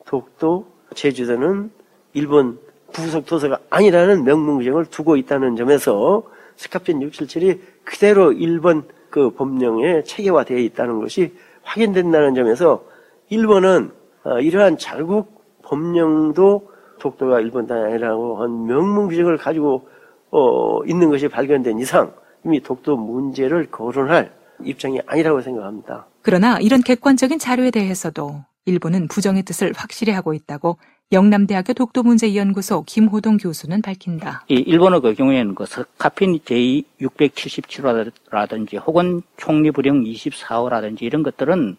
독도, 0.04 0.66
제주도는 0.96 1.70
일본 2.14 2.58
부속 2.92 3.26
도서가 3.26 3.58
아니라는 3.70 4.24
명문구정을 4.24 4.86
두고 4.86 5.16
있다는 5.16 5.56
점에서 5.56 6.22
스카펜 6.56 7.00
677이 7.00 7.60
그대로 7.84 8.32
일본 8.32 8.84
그 9.10 9.30
법령에 9.30 10.02
체계화되어 10.02 10.58
있다는 10.58 11.00
것이 11.00 11.34
확인된다는 11.62 12.34
점에서 12.34 12.84
일본은 13.28 13.90
어, 14.24 14.40
이러한 14.40 14.78
자국 14.78 15.38
법령도 15.62 16.70
독도가 16.98 17.40
일본 17.40 17.66
땅이 17.66 17.80
아니라고 17.84 18.42
한 18.42 18.66
명문 18.66 19.08
규정을 19.08 19.36
가지고 19.36 19.88
어, 20.30 20.84
있는 20.84 21.10
것이 21.10 21.28
발견된 21.28 21.78
이상 21.78 22.12
이미 22.44 22.60
독도 22.60 22.96
문제를 22.96 23.70
거론할 23.70 24.32
입장이 24.64 25.00
아니라고 25.06 25.40
생각합니다. 25.40 26.06
그러나 26.22 26.58
이런 26.58 26.82
객관적인 26.82 27.38
자료에 27.38 27.70
대해서도 27.70 28.44
일본은 28.64 29.08
부정의 29.08 29.44
뜻을 29.44 29.72
확실히 29.76 30.12
하고 30.12 30.34
있다고 30.34 30.78
영남대학교 31.10 31.72
독도문제연구소 31.72 32.82
김호동 32.82 33.38
교수는 33.38 33.80
밝힌다. 33.80 34.44
이 34.48 34.56
일본어 34.56 35.00
그 35.00 35.14
경우에는 35.14 35.54
그 35.54 35.64
스카핀 35.64 36.40
제677호라든지 36.40 38.78
혹은 38.86 39.22
총리부령 39.38 40.04
24호라든지 40.04 41.00
이런 41.02 41.22
것들은 41.22 41.78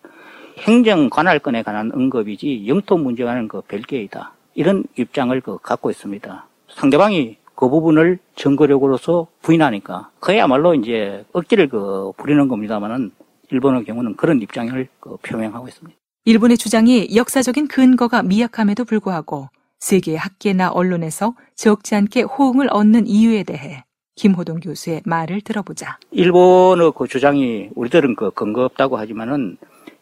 행정 0.61 1.11
관할권에 1.11 1.61
관한 1.61 1.91
언급이지 1.93 2.65
영토 2.67 2.97
문제와는 2.97 3.47
그 3.47 3.61
별개이다. 3.61 4.33
이런 4.55 4.83
입장을 4.97 5.39
그 5.41 5.59
갖고 5.59 5.91
있습니다. 5.91 6.47
상대방이 6.69 7.37
그 7.53 7.69
부분을 7.69 8.17
증거력으로서 8.35 9.27
부인하니까 9.43 10.09
그야말로 10.19 10.73
이제 10.73 11.23
억지를 11.33 11.69
그 11.69 12.13
부리는 12.17 12.47
겁니다만은 12.47 13.11
일본의 13.51 13.85
경우는 13.85 14.15
그런 14.15 14.41
입장을 14.41 14.87
그 14.99 15.17
표명하고 15.17 15.67
있습니다. 15.67 15.98
일본의 16.29 16.59
주장이 16.59 17.15
역사적인 17.15 17.69
근거가 17.69 18.21
미약함에도 18.21 18.85
불구하고 18.85 19.49
세계 19.79 20.15
학계나 20.15 20.69
언론에서 20.69 21.33
적지 21.55 21.95
않게 21.95 22.21
호응을 22.21 22.67
얻는 22.69 23.07
이유에 23.07 23.41
대해 23.41 23.83
김호동 24.13 24.59
교수의 24.59 25.01
말을 25.05 25.41
들어보자. 25.41 25.97
일본의 26.11 26.91
그 26.95 27.07
주장이 27.07 27.69
우리들은 27.73 28.15
그 28.15 28.29
근거 28.29 28.63
없다고 28.65 28.97
하지만은 28.97 29.57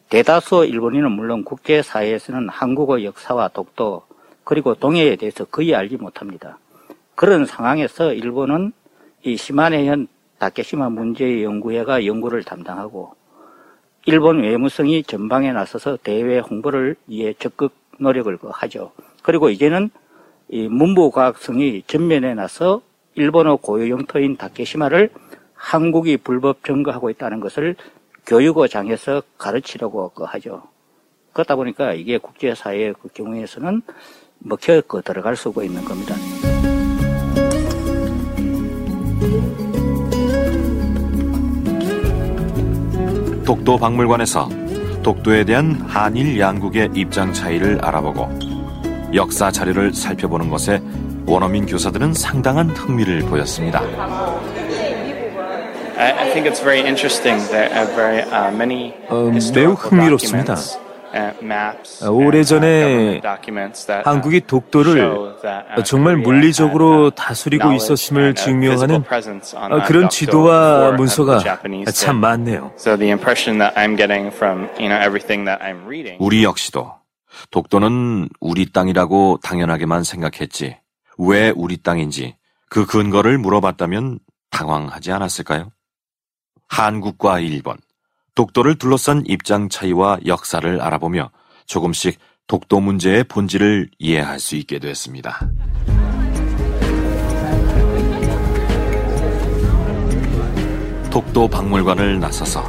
대다수 0.10 0.66
일본인은 0.66 1.14
물론 1.14 1.46
국제사회에서는 1.46 2.50
한국의 2.50 3.06
역사와 3.06 3.48
독도 3.48 4.02
그리고 4.44 4.76
동해에 4.76 5.16
대해서 5.16 5.46
거의 5.46 5.74
알지 5.76 5.96
못합니다. 5.96 6.60
그런 7.16 7.46
상황에서 7.46 8.12
일본은 8.12 8.74
이 9.24 9.38
시마네현 9.38 10.10
다케시마 10.40 10.90
문제 10.90 11.42
연구회가 11.42 12.06
연구를 12.06 12.44
담당하고 12.44 13.16
일본 14.08 14.42
외무성이 14.42 15.04
전방에 15.04 15.52
나서서 15.52 15.98
대외 16.02 16.40
홍보를 16.40 16.96
위해 17.08 17.34
적극 17.38 17.74
노력을 18.00 18.40
하죠. 18.42 18.94
그리고 19.22 19.50
이제는 19.50 19.90
이 20.48 20.70
문부과학성이 20.70 21.84
전면에 21.88 22.34
나서 22.34 22.82
일본어 23.16 23.58
고유 23.58 23.90
영토인 23.90 24.38
다케시마를 24.38 25.10
한국이 25.56 26.16
불법 26.16 26.64
점거하고 26.64 27.10
있다는 27.10 27.42
것을 27.42 27.76
교육어장에서 28.26 29.24
가르치려고 29.38 30.10
하죠. 30.16 30.64
그렇다 31.34 31.58
보니까 31.58 31.92
이게 31.92 32.18
국제사회의 32.18 32.94
그 32.94 33.10
경우에서는 33.10 33.82
먹혀 34.40 34.82
들어갈 35.04 35.36
수가 35.36 35.66
있는 35.66 35.84
겁니다. 35.84 36.16
독도 43.48 43.78
박물관에서 43.78 44.50
독도에 45.04 45.46
대한 45.46 45.82
한일 45.88 46.38
양국의 46.38 46.90
입장 46.94 47.32
차이를 47.32 47.80
알아보고 47.82 48.28
역사 49.14 49.50
자료를 49.50 49.94
살펴보는 49.94 50.50
것에 50.50 50.82
원어민 51.26 51.66
교사들은 51.66 52.14
상당한 52.14 52.70
흥미를 52.72 53.22
보였습니다. 53.22 53.82
어, 59.08 59.32
매우 59.54 59.72
흥미롭습니다. 59.76 60.56
오래전에 62.10 63.22
한국이 64.04 64.42
독도를 64.42 65.36
정말 65.86 66.18
물리적으로 66.18 67.10
다스리고 67.12 67.72
있었음을 67.74 68.36
증명하는 68.36 69.04
그런 69.86 70.10
지도와 70.10 70.92
문서가 70.94 71.40
참 71.94 72.18
많네요. 72.18 72.72
우리 76.20 76.44
역시도 76.44 76.94
독도는 77.52 78.30
우리 78.40 78.72
땅이라고 78.72 79.40
당연하게만 79.44 80.04
생각했지. 80.04 80.78
왜 81.20 81.52
우리 81.56 81.78
땅인지 81.78 82.36
그 82.70 82.86
근거를 82.86 83.38
물어봤다면 83.38 84.20
당황하지 84.50 85.12
않았을까요? 85.12 85.72
한국과 86.68 87.40
일본, 87.40 87.78
독도를 88.38 88.76
둘러싼 88.76 89.24
입장 89.26 89.68
차이와 89.68 90.20
역사를 90.28 90.80
알아보며 90.80 91.32
조금씩 91.66 92.20
독도 92.46 92.80
문제의 92.80 93.24
본질을 93.24 93.90
이해할 93.98 94.40
수 94.40 94.56
있게 94.58 94.78
됐습니다. 94.78 95.50
독도 101.10 101.48
박물관을 101.48 102.20
나서서 102.20 102.64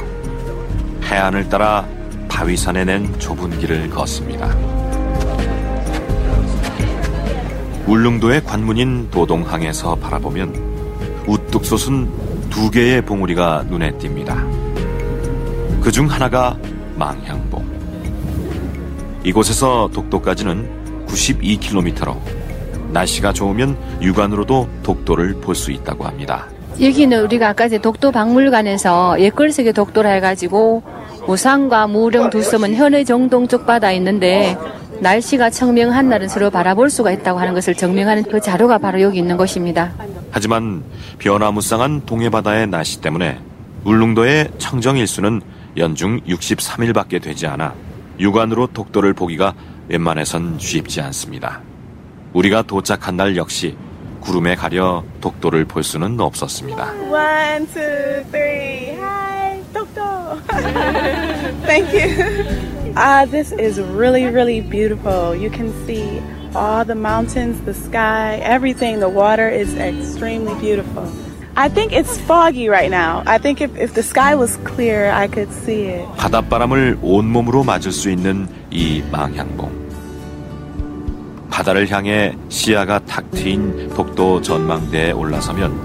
해안을 1.03 1.47
따라 1.49 1.87
바위산에 2.27 2.85
낸 2.85 3.19
좁은 3.19 3.59
길을 3.59 3.91
걷습니다. 3.91 4.47
울릉도의 7.85 8.43
관문인 8.43 9.11
도동항에서 9.11 9.97
바라보면 9.97 11.25
우뚝 11.27 11.63
솟은 11.63 12.49
두 12.49 12.71
개의 12.71 13.05
봉우리가 13.05 13.65
눈에 13.69 13.91
띕니다. 13.99 14.68
그 15.81 15.91
중 15.91 16.07
하나가 16.07 16.57
망향봉. 16.95 17.65
이곳에서 19.23 19.89
독도까지는 19.93 21.05
92km로 21.07 22.15
날씨가 22.91 23.33
좋으면 23.33 23.77
육안으로도 24.01 24.67
독도를 24.83 25.35
볼 25.41 25.55
수 25.55 25.71
있다고 25.71 26.05
합니다. 26.05 26.47
여기는 26.81 27.23
우리가 27.23 27.49
아까 27.49 27.67
독도 27.67 28.11
박물관에서 28.11 29.19
옛글쓰기 29.19 29.73
독도라 29.73 30.11
해가지고 30.11 30.81
우산과 31.27 31.87
무령 31.87 32.29
두 32.29 32.41
섬은 32.41 32.75
현의 32.75 33.03
정동 33.05 33.47
쪽 33.47 33.65
바다에 33.65 33.95
있는데 33.97 34.57
날씨가 35.01 35.49
청명한 35.49 36.07
날은 36.09 36.27
서로 36.29 36.49
바라볼 36.49 36.89
수가 36.89 37.11
있다고 37.11 37.39
하는 37.39 37.53
것을 37.53 37.75
증명하는 37.75 38.23
그 38.23 38.39
자료가 38.39 38.77
바로 38.77 39.01
여기 39.01 39.19
있는 39.19 39.35
것입니다. 39.37 39.91
하지만 40.31 40.83
변화무쌍한 41.19 42.05
동해바다의 42.05 42.67
날씨 42.67 43.01
때문에 43.01 43.39
울릉도의 43.83 44.49
청정 44.57 44.97
일수는 44.97 45.41
연중 45.77 46.19
63일밖에 46.21 47.21
되지 47.21 47.47
않아 47.47 47.73
육안으로 48.19 48.67
독도를 48.67 49.13
보기가 49.13 49.53
웬만해선 49.87 50.59
쉽지 50.59 51.01
않습니다. 51.01 51.61
우리가 52.33 52.61
도착한 52.63 53.17
날 53.17 53.35
역시 53.37 53.75
구름에 54.21 54.55
가려 54.55 55.03
독도를 55.21 55.65
볼 55.65 55.83
수는 55.83 56.19
없었습니다. 56.19 56.91
One, 57.09 57.65
two, 57.67 58.23
three. 58.31 58.97
Hi, 58.99 59.63
독도. 59.73 60.01
Thank 61.65 61.93
you. 61.93 62.93
Ah, 62.95 63.25
this 63.25 63.53
is 63.53 63.79
really, 63.79 64.25
really 64.25 64.61
beautiful. 64.61 65.33
You 65.35 65.49
can 65.49 65.71
see 65.85 66.21
all 66.53 66.83
the 66.83 66.95
mountains, 66.95 67.59
the 67.65 67.73
sky, 67.73 68.39
everything. 68.43 68.99
The 68.99 69.09
water 69.09 69.47
is 69.49 69.73
extremely 69.75 70.53
beautiful. 70.59 71.07
I 71.59 71.67
think 71.67 71.91
it's 71.91 72.17
foggy 72.21 72.69
right 72.69 72.89
now. 72.89 73.21
I 73.25 73.37
think 73.37 73.59
if, 73.59 73.75
if 73.75 73.93
the 73.93 74.01
sky 74.01 74.33
was 74.33 74.55
clear, 74.63 75.11
I 75.11 75.27
could 75.27 75.51
see 75.51 75.89
it. 75.89 76.07
바닷바람을 76.15 76.99
온몸으로 77.01 77.65
맞을 77.65 77.91
수 77.91 78.09
있는 78.09 78.47
이 78.71 79.03
망향봉. 79.11 79.69
바다를 81.51 81.91
향해 81.91 82.33
시야가 82.47 82.99
탁 82.99 83.29
트인 83.31 83.89
독도 83.89 84.41
전망대에 84.41 85.11
올라서면 85.11 85.77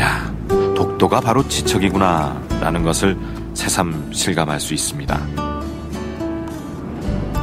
야, 0.00 0.34
독도가 0.48 1.20
바로 1.20 1.46
지척이구나 1.46 2.42
라는 2.60 2.82
것을 2.82 3.16
새삼 3.54 4.10
실감할 4.12 4.58
수 4.58 4.74
있습니다. 4.74 5.16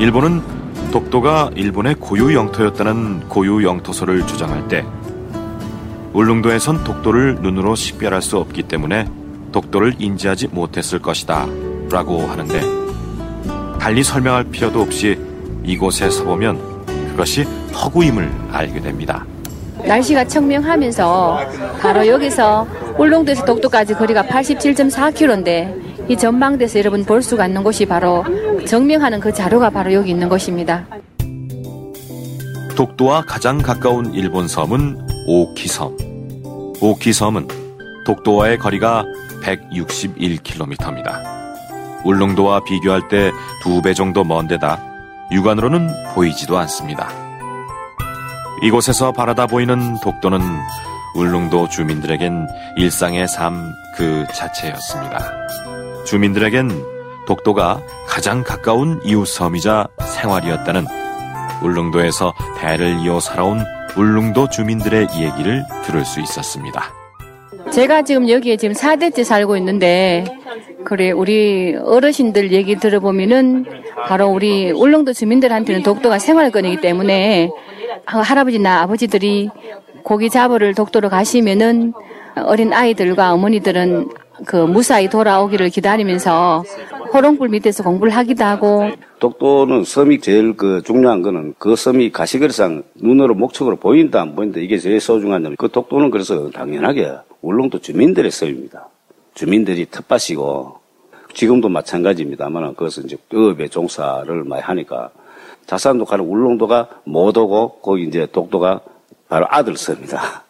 일본은 0.01 0.41
독도가 0.91 1.51
일본의 1.55 1.95
고유 2.01 2.35
영토였다는 2.35 3.29
고유 3.29 3.63
영토소를 3.63 4.27
주장할 4.27 4.67
때 4.67 4.85
울릉도에선 6.15 6.85
독도를 6.85 7.39
눈으로 7.41 7.75
식별할 7.75 8.21
수 8.21 8.37
없기 8.37 8.63
때문에 8.63 9.05
독도를 9.51 9.95
인지하지 9.99 10.47
못했을 10.47 10.99
것이다 10.99 11.45
라고 11.91 12.21
하는데 12.21 12.61
달리 13.79 14.01
설명할 14.01 14.45
필요도 14.45 14.81
없이 14.81 15.19
이곳에 15.65 16.09
서보면 16.09 16.85
그것이 17.09 17.43
허구임을 17.43 18.31
알게 18.49 18.79
됩니다. 18.79 19.25
날씨가 19.85 20.25
청명하면서 20.25 21.39
바로 21.81 22.07
여기서 22.07 22.65
울릉도에서 22.97 23.43
독도까지 23.43 23.95
거리가 23.95 24.23
87.4km인데 24.23 26.09
이 26.09 26.15
전망대에서 26.15 26.79
여러분 26.79 27.03
볼 27.03 27.21
수가 27.21 27.47
있는 27.47 27.61
곳이 27.61 27.85
바로 27.85 28.23
증명하는 28.65 29.19
그 29.19 29.33
자료가 29.33 29.69
바로 29.69 29.91
여기 29.91 30.11
있는 30.11 30.29
것입니다. 30.29 30.85
독도와 32.77 33.23
가장 33.23 33.57
가까운 33.57 34.13
일본 34.13 34.47
섬은 34.47 35.07
오키섬. 35.27 36.04
오키섬은 36.85 37.47
독도와의 38.05 38.59
거리가 38.59 39.05
161km입니다. 39.43 41.23
울릉도와 42.05 42.59
비교할 42.63 43.07
때 43.07 43.31
두 43.63 43.81
배 43.81 43.95
정도 43.95 44.23
먼 44.23 44.47
데다 44.47 44.79
육안으로는 45.31 45.89
보이지도 46.13 46.59
않습니다. 46.59 47.09
이곳에서 48.61 49.11
바라다 49.11 49.47
보이는 49.47 49.99
독도는 50.03 50.39
울릉도 51.15 51.69
주민들에겐 51.69 52.47
일상의 52.77 53.27
삶 53.27 53.73
그 53.97 54.25
자체였습니다. 54.35 55.31
주민들에겐 56.05 56.69
독도가 57.25 57.79
가장 58.07 58.43
가까운 58.43 58.99
이웃 59.05 59.25
섬이자 59.25 59.87
생활이었다는 60.01 60.85
울릉도에서 61.63 62.33
대를 62.59 62.99
이어 62.99 63.19
살아온 63.21 63.63
울릉도 63.97 64.49
주민들의 64.49 65.07
얘기를 65.15 65.63
들을 65.83 66.05
수 66.05 66.19
있었습니다. 66.19 66.83
제가 67.71 68.03
지금 68.03 68.29
여기에 68.29 68.57
지금 68.57 68.73
4대째 68.75 69.23
살고 69.23 69.57
있는데 69.57 70.23
그래 70.83 71.11
우리 71.11 71.75
어르신들 71.75 72.51
얘기 72.51 72.75
들어보면은 72.75 73.65
바로 74.07 74.27
우리 74.27 74.71
울릉도 74.71 75.13
주민들한테는 75.13 75.83
독도가 75.83 76.19
생활권이기 76.19 76.81
때문에 76.81 77.49
할아버지나 78.05 78.81
아버지들이 78.81 79.49
고기 80.03 80.29
잡으러 80.29 80.71
독도로 80.73 81.09
가시면은 81.09 81.93
어린 82.35 82.73
아이들과 82.73 83.33
어머니들은 83.33 84.09
그 84.45 84.57
무사히 84.57 85.09
돌아오기를 85.09 85.69
기다리면서 85.69 86.63
호롱불 87.15 87.47
밑에서 87.47 87.81
공부를 87.81 88.13
하기도 88.13 88.43
하고 88.43 88.91
독도는 89.19 89.85
섬이 89.85 90.19
제일 90.19 90.57
그 90.57 90.81
중요한 90.83 91.21
거는 91.21 91.55
그 91.57 91.77
섬이 91.77 92.11
가시거리상 92.11 92.83
눈으로 92.95 93.35
목적으로 93.35 93.77
보인다 93.77 94.21
안 94.21 94.35
보인다 94.35 94.59
이게 94.59 94.77
제일 94.77 94.99
소중한 94.99 95.41
점. 95.41 95.55
그 95.55 95.69
독도는 95.69 96.11
그래서 96.11 96.49
당연하게 96.49 97.13
울릉도 97.41 97.79
주민들의 97.79 98.29
섬입니다. 98.29 98.89
주민들이 99.33 99.85
텃밭이고 99.89 100.77
지금도 101.33 101.69
마찬가지입니다만 101.69 102.75
그것은 102.75 103.05
이제 103.05 103.17
어업에 103.33 103.69
종사를 103.69 104.43
많이 104.43 104.61
하니까 104.61 105.09
자산도 105.67 106.03
가는 106.03 106.25
울릉도가 106.25 106.89
못 107.05 107.37
오고 107.37 107.79
거기 107.79 108.03
이제 108.03 108.27
독도가 108.29 108.81
바로 109.29 109.45
아들 109.49 109.77
섬이다. 109.77 110.43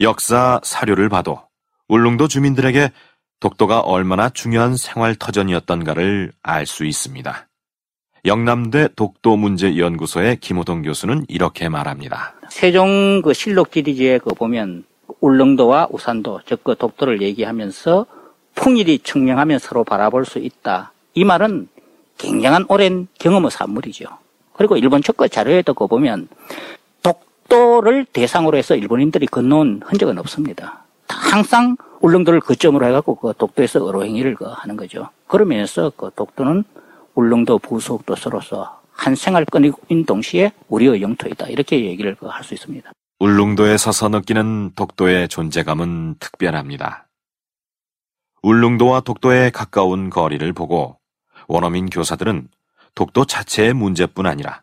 역사 0.00 0.60
사료를 0.64 1.08
봐도 1.08 1.40
울릉도 1.86 2.26
주민들에게 2.26 2.90
독도가 3.40 3.80
얼마나 3.80 4.28
중요한 4.28 4.76
생활 4.76 5.14
터전이었던가를 5.14 6.32
알 6.42 6.66
수 6.66 6.84
있습니다. 6.84 7.46
영남대 8.24 8.88
독도문제연구소의 8.96 10.38
김호동 10.40 10.82
교수는 10.82 11.24
이렇게 11.28 11.68
말합니다. 11.68 12.34
세종 12.50 13.22
그 13.22 13.32
실록 13.32 13.70
지리지에 13.70 14.18
그 14.18 14.34
보면 14.34 14.84
울릉도와 15.20 15.88
우산도 15.90 16.40
즉 16.46 16.64
그 16.64 16.74
독도를 16.76 17.22
얘기하면서 17.22 18.06
풍일이 18.56 18.98
청명하면 18.98 19.60
서로 19.60 19.84
바라볼 19.84 20.24
수 20.26 20.40
있다. 20.40 20.92
이 21.14 21.24
말은 21.24 21.68
굉장한 22.18 22.66
오랜 22.68 23.06
경험의 23.18 23.52
산물이죠. 23.52 24.06
그리고 24.52 24.76
일본 24.76 25.00
측거 25.00 25.28
자료에도 25.28 25.72
그 25.74 25.86
보면 25.86 26.28
독도를 27.04 28.04
대상으로 28.06 28.58
해서 28.58 28.74
일본인들이 28.74 29.26
건너온 29.28 29.82
흔적은 29.84 30.18
없습니다. 30.18 30.82
항상 31.08 31.76
울릉도를 32.00 32.40
거점으로 32.40 32.86
해갖고 32.86 33.16
그 33.16 33.32
독도에서 33.36 33.84
어로행위를 33.84 34.34
그 34.34 34.44
하는 34.46 34.76
거죠. 34.76 35.08
그러면서 35.26 35.90
그 35.96 36.10
독도는 36.14 36.64
울릉도 37.14 37.58
부속 37.58 38.06
도서로서 38.06 38.80
한 38.92 39.14
생활권인 39.14 40.04
동시에 40.06 40.52
우리의 40.68 41.02
영토이다. 41.02 41.48
이렇게 41.48 41.84
얘기를 41.86 42.14
그 42.14 42.26
할 42.26 42.44
수 42.44 42.54
있습니다. 42.54 42.90
울릉도에 43.20 43.76
서서 43.78 44.08
느끼는 44.10 44.72
독도의 44.76 45.28
존재감은 45.28 46.16
특별합니다. 46.20 47.08
울릉도와 48.42 49.00
독도의 49.00 49.50
가까운 49.50 50.08
거리를 50.10 50.52
보고 50.52 50.98
원어민 51.48 51.90
교사들은 51.90 52.48
독도 52.94 53.24
자체의 53.24 53.74
문제뿐 53.74 54.26
아니라 54.26 54.62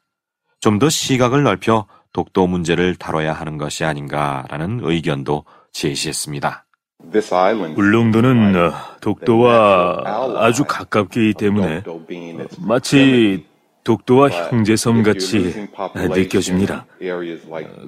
좀 0.62 0.80
더 0.80 0.90
시각을 0.90 1.44
넓혀 1.44 1.86
독도 2.14 2.48
문제를 2.48 2.96
다뤄야 2.96 3.34
하는 3.34 3.58
것이 3.58 3.84
아닌가라는 3.84 4.80
의견도 4.84 5.44
제시했습니다. 5.74 6.65
울릉도는 7.76 8.56
어, 8.56 8.74
독도와 9.02 10.04
아주 10.38 10.64
가깝기 10.66 11.34
때문에 11.38 11.84
마치 12.60 13.46
독도와 13.84 14.30
형제섬 14.30 15.04
같이 15.04 15.68
느껴집니다. 16.10 16.86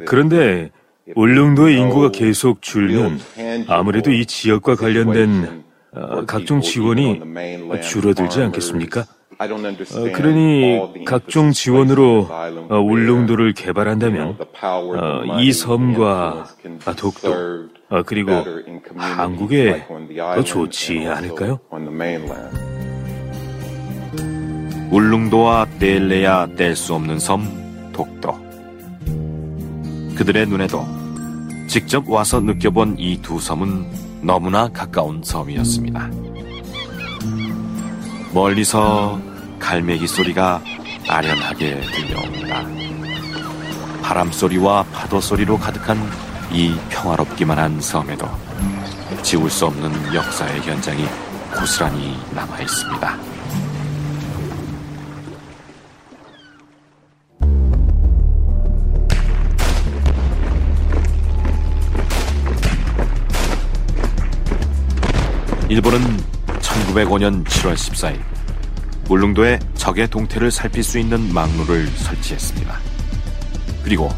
그런데 0.06 0.70
울릉도의 1.16 1.78
인구가 1.80 2.12
계속 2.12 2.62
줄면 2.62 3.20
아무래도 3.68 4.12
이 4.12 4.26
지역과 4.26 4.76
관련된 4.76 5.64
어, 5.94 6.26
각종 6.26 6.62
지원이 6.62 7.22
줄어들지 7.82 8.42
않겠습니까? 8.42 9.06
어, 9.96 10.12
그러니 10.14 11.06
각종 11.06 11.52
지원으로 11.52 12.28
어, 12.70 12.80
울릉도를 12.80 13.54
개발한다면 13.54 14.38
어, 14.62 15.40
이 15.40 15.52
섬과 15.54 16.48
독도 16.98 17.68
어, 17.89 18.04
그리고 18.04 18.32
한국에 18.97 19.86
더 20.17 20.43
좋지 20.43 21.08
않을까요? 21.08 21.60
울릉도와 24.91 25.65
뗄래야 25.80 26.47
뗄 26.58 26.76
수 26.76 26.93
없는 26.95 27.19
섬 27.19 27.91
독도. 27.93 28.34
그들의 30.15 30.47
눈에도 30.47 30.86
직접 31.67 32.10
와서 32.10 32.39
느껴본 32.39 32.95
이 32.97 33.21
두 33.21 33.39
섬은 33.39 33.86
너무나 34.21 34.67
가까운 34.69 35.21
섬이었습니다. 35.23 36.10
멀리서 38.34 39.19
갈매기 39.60 40.08
소리가 40.08 40.62
아련하게 41.08 41.82
들려옵니다. 41.82 42.65
바람 44.02 44.32
소리와 44.32 44.84
파도 44.93 45.19
소리로 45.19 45.58
가득한 45.58 45.97
이 46.52 46.76
평화롭기만 46.90 47.60
한 47.60 47.82
섬에도 47.82 48.28
지울 49.22 49.50
수 49.50 49.66
없는 49.66 50.14
역사의 50.14 50.62
현장이 50.62 51.06
고스란히 51.54 52.18
남아 52.34 52.60
있습니다. 52.62 53.18
일본은 65.70 66.00
1905년 66.62 67.44
7월 67.44 67.74
14일 67.74 68.20
울릉도에 69.10 69.60
적의 69.76 70.08
동태를 70.10 70.50
살필 70.50 70.82
수 70.82 70.98
있는 70.98 71.34
망루를 71.34 71.88
설치했습니다. 71.88 72.80
그리고 73.84 74.10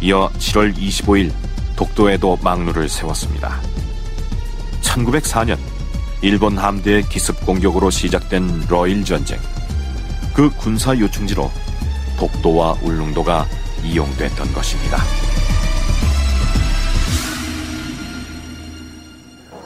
이어 0.00 0.30
7월 0.38 0.74
25일 0.74 1.30
독도에도 1.80 2.38
망루를 2.42 2.90
세웠습니다. 2.90 3.58
1904년 4.82 5.56
일본 6.20 6.58
함대의 6.58 7.04
기습 7.08 7.46
공격으로 7.46 7.88
시작된 7.88 8.66
러일 8.68 9.02
전쟁. 9.02 9.38
그 10.34 10.50
군사 10.50 10.94
요충지로 10.94 11.50
독도와 12.18 12.76
울릉도가 12.82 13.46
이용됐던 13.82 14.52
것입니다. 14.52 14.98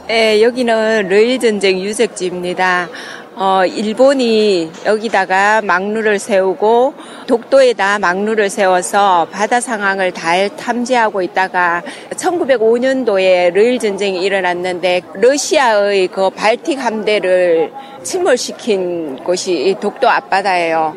네, 0.06 0.40
여기는 0.40 1.08
러일 1.08 1.40
전쟁 1.40 1.80
유적지입니다. 1.80 2.88
어, 3.34 3.66
일본이 3.66 4.70
여기다가 4.86 5.62
막루를 5.62 6.20
세우고 6.20 6.94
독도에다 7.26 7.98
막루를 7.98 8.50
세워서 8.50 9.28
바다 9.30 9.60
상황을 9.60 10.12
잘 10.12 10.54
탐지하고 10.56 11.22
있다가 11.22 11.82
1905년도에 12.10 13.52
러일 13.54 13.78
전쟁이 13.78 14.22
일어났는데 14.22 15.02
러시아의 15.14 16.08
그 16.08 16.30
발틱 16.30 16.78
함대를 16.78 17.72
침몰시킨 18.02 19.16
곳이 19.24 19.76
독도 19.80 20.08
앞바다예요. 20.08 20.96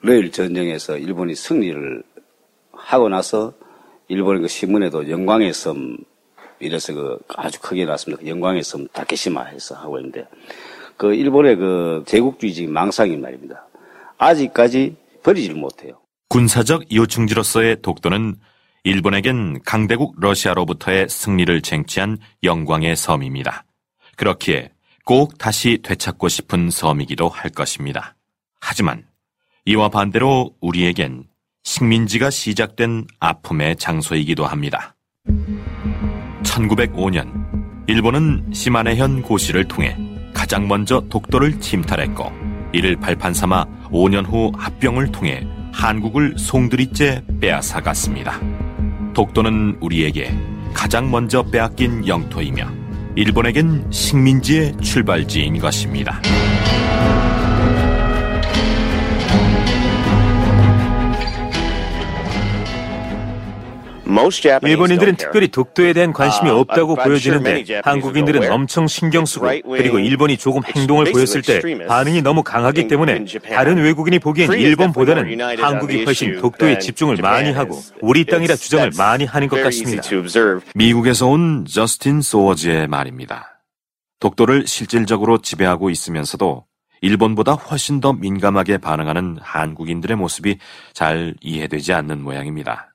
러일 0.00 0.30
전쟁에서 0.30 0.96
일본이 0.96 1.34
승리를 1.34 2.02
하고 2.72 3.08
나서 3.08 3.52
일본의 4.08 4.42
그 4.42 4.48
신문에도 4.48 5.10
영광의 5.10 5.52
섬 5.52 5.98
이래서 6.60 6.94
그 6.94 7.18
아주 7.36 7.60
크게 7.60 7.84
나왔습니다. 7.84 8.26
영광의 8.26 8.62
섬 8.62 8.88
다케시마에서 8.88 9.74
하고 9.76 9.98
있는데 9.98 10.26
그 10.96 11.14
일본의 11.14 11.56
그 11.56 12.02
제국주의적인 12.06 12.72
망상이 12.72 13.16
말입니다. 13.16 13.66
아직까지 14.16 14.96
버리지를 15.22 15.56
못해요. 15.56 16.00
군사적 16.28 16.94
요충지로서의 16.94 17.82
독도는 17.82 18.36
일본에겐 18.84 19.60
강대국 19.64 20.14
러시아로부터의 20.20 21.08
승리를 21.08 21.60
쟁취한 21.62 22.18
영광의 22.42 22.96
섬입니다. 22.96 23.64
그렇기에 24.16 24.70
꼭 25.04 25.38
다시 25.38 25.78
되찾고 25.82 26.28
싶은 26.28 26.70
섬이기도 26.70 27.28
할 27.28 27.50
것입니다. 27.50 28.14
하지만 28.60 29.06
이와 29.64 29.88
반대로 29.88 30.54
우리에겐 30.60 31.24
식민지가 31.64 32.30
시작된 32.30 33.06
아픔의 33.20 33.76
장소이기도 33.76 34.46
합니다. 34.46 34.96
1905년 36.42 37.86
일본은 37.86 38.50
시마네현 38.52 39.22
고시를 39.22 39.66
통해 39.68 39.96
가장 40.34 40.68
먼저 40.68 41.02
독도를 41.08 41.60
침탈했고 41.60 42.47
이를 42.72 42.96
발판 42.96 43.34
삼아 43.34 43.66
5년 43.90 44.26
후 44.26 44.52
합병을 44.56 45.12
통해 45.12 45.46
한국을 45.72 46.34
송두리째 46.36 47.22
빼앗아갔습니다. 47.40 48.40
독도는 49.14 49.78
우리에게 49.80 50.32
가장 50.74 51.10
먼저 51.10 51.42
빼앗긴 51.42 52.06
영토이며 52.06 52.66
일본에겐 53.16 53.90
식민지의 53.90 54.76
출발지인 54.80 55.58
것입니다. 55.58 56.20
일본인들은 64.62 65.16
특별히 65.16 65.48
독도에 65.48 65.92
대한 65.92 66.12
관심이 66.12 66.48
uh, 66.48 66.60
없다고 66.60 66.96
보여지는데 66.96 67.80
한국인들은 67.84 68.50
엄청 68.50 68.86
신경 68.86 69.26
쓰고 69.26 69.46
그리고 69.64 69.98
일본이 69.98 70.36
조금 70.36 70.62
행동을 70.64 71.12
보였을 71.12 71.42
때 71.42 71.60
반응이 71.86 72.22
너무 72.22 72.42
강하기 72.42 72.88
때문에 72.88 73.24
다른 73.52 73.76
외국인이 73.76 74.18
보기엔 74.18 74.52
일본보다는 74.52 75.58
한국이 75.58 76.04
훨씬 76.04 76.40
독도에 76.40 76.78
집중을 76.78 77.16
많이 77.18 77.52
하고 77.52 77.78
우리 78.00 78.24
땅이라 78.24 78.56
주장을 78.56 78.90
많이 78.96 79.24
하는 79.24 79.48
것 79.48 79.62
같습니다. 79.62 80.02
미국에서 80.74 81.26
온 81.26 81.66
저스틴 81.66 82.22
소워즈의 82.22 82.88
말입니다. 82.88 83.62
독도를 84.20 84.66
실질적으로 84.66 85.38
지배하고 85.38 85.90
있으면서도 85.90 86.64
일본보다 87.00 87.52
훨씬 87.52 88.00
더 88.00 88.12
민감하게 88.12 88.78
반응하는 88.78 89.38
한국인들의 89.40 90.16
모습이 90.16 90.58
잘 90.92 91.34
이해되지 91.40 91.92
않는 91.92 92.22
모양입니다. 92.22 92.94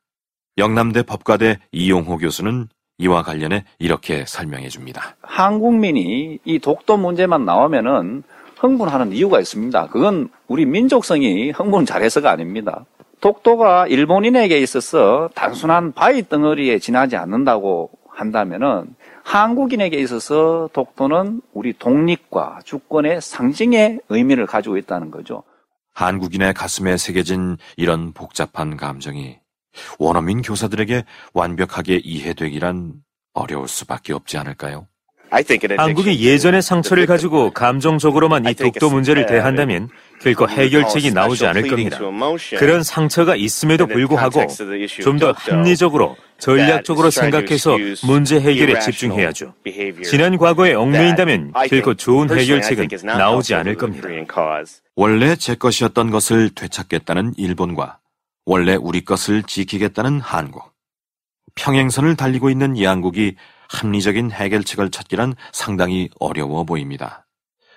영남대 0.57 1.03
법과대 1.03 1.59
이용호 1.71 2.17
교수는 2.17 2.67
이와 2.99 3.23
관련해 3.23 3.65
이렇게 3.79 4.23
설명해 4.25 4.69
줍니다. 4.69 5.15
한국민이 5.21 6.39
이 6.45 6.59
독도 6.59 6.97
문제만 6.97 7.43
나오면은 7.45 8.23
흥분하는 8.57 9.11
이유가 9.11 9.39
있습니다. 9.39 9.87
그건 9.87 10.29
우리 10.47 10.65
민족성이 10.65 11.51
흥분 11.51 11.85
잘해서가 11.85 12.31
아닙니다. 12.31 12.85
독도가 13.19 13.87
일본인에게 13.87 14.59
있어서 14.59 15.29
단순한 15.33 15.93
바위 15.93 16.27
덩어리에 16.27 16.79
지나지 16.79 17.15
않는다고 17.15 17.89
한다면은 18.09 18.95
한국인에게 19.23 19.97
있어서 19.99 20.69
독도는 20.73 21.41
우리 21.53 21.73
독립과 21.73 22.59
주권의 22.63 23.21
상징의 23.21 24.01
의미를 24.09 24.45
가지고 24.45 24.77
있다는 24.77 25.09
거죠. 25.09 25.43
한국인의 25.93 26.53
가슴에 26.53 26.97
새겨진 26.97 27.57
이런 27.77 28.13
복잡한 28.13 28.77
감정이 28.77 29.37
원어민 29.99 30.41
교사들에게 30.41 31.05
완벽하게 31.33 32.01
이해되기란 32.03 32.93
어려울 33.33 33.67
수밖에 33.67 34.13
없지 34.13 34.37
않을까요? 34.37 34.87
한국이 35.77 36.23
예전의 36.23 36.61
상처를 36.61 37.07
가지고 37.07 37.49
감정적으로만 37.49 38.45
이 38.45 38.53
독도 38.53 38.91
문제를 38.91 39.25
대한다면 39.25 39.89
결코 40.21 40.47
해결책이 40.47 41.11
나오지 41.11 41.47
않을 41.47 41.67
겁니다. 41.69 41.97
그런 42.59 42.83
상처가 42.83 43.35
있음에도 43.35 43.87
불구하고 43.87 44.45
좀 45.01 45.17
더 45.17 45.31
합리적으로 45.35 46.15
전략적으로 46.37 47.09
생각해서 47.09 47.77
문제 48.05 48.39
해결에 48.39 48.79
집중해야죠. 48.79 49.55
지난 50.05 50.37
과거에 50.37 50.75
얽매인다면 50.75 51.53
결코 51.67 51.95
좋은 51.95 52.29
해결책은 52.29 52.89
나오지 53.03 53.55
않을 53.55 53.75
겁니다. 53.75 54.07
원래 54.95 55.35
제 55.35 55.55
것이었던 55.55 56.11
것을 56.11 56.51
되찾겠다는 56.53 57.33
일본과 57.37 57.97
원래 58.45 58.75
우리 58.75 59.05
것을 59.05 59.43
지키겠다는 59.43 60.19
한국. 60.19 60.73
평행선을 61.55 62.15
달리고 62.15 62.49
있는 62.49 62.81
양국이 62.81 63.35
합리적인 63.69 64.31
해결책을 64.31 64.91
찾기란 64.91 65.35
상당히 65.51 66.09
어려워 66.19 66.63
보입니다. 66.63 67.25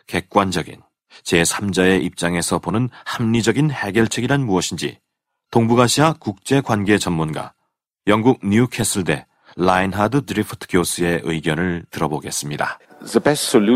객관적인 0.07 0.83
제3자의 1.25 2.03
입장에서 2.03 2.59
보는 2.59 2.89
합리적인 3.05 3.71
해결책이란 3.71 4.45
무엇인지 4.45 4.99
동북아시아 5.51 6.15
국제관계 6.15 6.99
전문가 6.99 7.55
영국 8.07 8.41
뉴캐슬대 8.47 9.27
라인하드 9.57 10.27
드리프트 10.27 10.67
교수의 10.69 11.21
의견을 11.25 11.87
들어보겠습니다. 11.91 12.79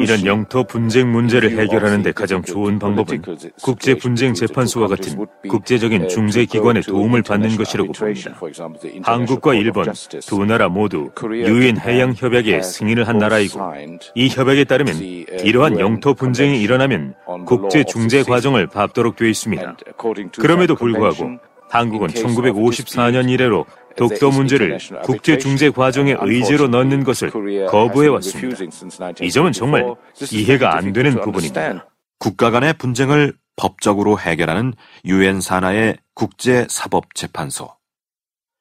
이런 0.02 0.26
영토 0.26 0.64
분쟁 0.64 1.10
문제를 1.12 1.58
해결하는 1.58 2.02
데 2.02 2.12
가장 2.12 2.42
좋은 2.42 2.78
방법은 2.78 3.22
국제 3.62 3.94
분쟁 3.94 4.34
재판소와 4.34 4.88
같은 4.88 5.26
국제적인 5.48 6.08
중재 6.08 6.44
기관의 6.44 6.82
도움을 6.82 7.22
받는 7.22 7.56
것이라고 7.56 7.92
봅니다. 7.92 8.36
한국과 9.02 9.54
일본 9.54 9.92
두 10.26 10.44
나라 10.44 10.68
모두 10.68 11.10
유엔 11.24 11.78
해양 11.78 12.12
협약에 12.16 12.62
승인을 12.62 13.06
한 13.06 13.18
나라이고 13.18 13.60
이 14.14 14.28
협약에 14.28 14.64
따르면 14.64 14.96
이러한 14.96 15.78
영토 15.78 16.14
분쟁이 16.14 16.60
일어나면 16.60 17.14
국제 17.46 17.84
중재 17.84 18.22
과정을 18.22 18.66
밟도록 18.66 19.16
되어 19.16 19.28
있습니다. 19.28 19.76
그럼에도 20.38 20.74
불구하고 20.74 21.38
한국은 21.70 22.08
1954년 22.08 23.30
이래로 23.30 23.64
독도 23.96 24.31
문제를 24.31 24.79
국제 25.03 25.38
중재 25.38 25.70
과정의 25.70 26.16
의제로 26.20 26.68
넣는 26.68 27.05
것을 27.05 27.31
거부해 27.68 28.09
왔습니다. 28.09 28.57
이 29.20 29.31
점은 29.31 29.53
정말 29.53 29.94
이해가 30.31 30.76
안 30.76 30.92
되는 30.92 31.20
부분입니다. 31.20 31.88
국가 32.18 32.50
간의 32.50 32.74
분쟁을 32.74 33.35
법적으로 33.57 34.18
해결하는 34.18 34.74
유엔 35.05 35.40
산하의 35.40 35.98
국제 36.14 36.66
사법 36.68 37.14
재판소. 37.14 37.76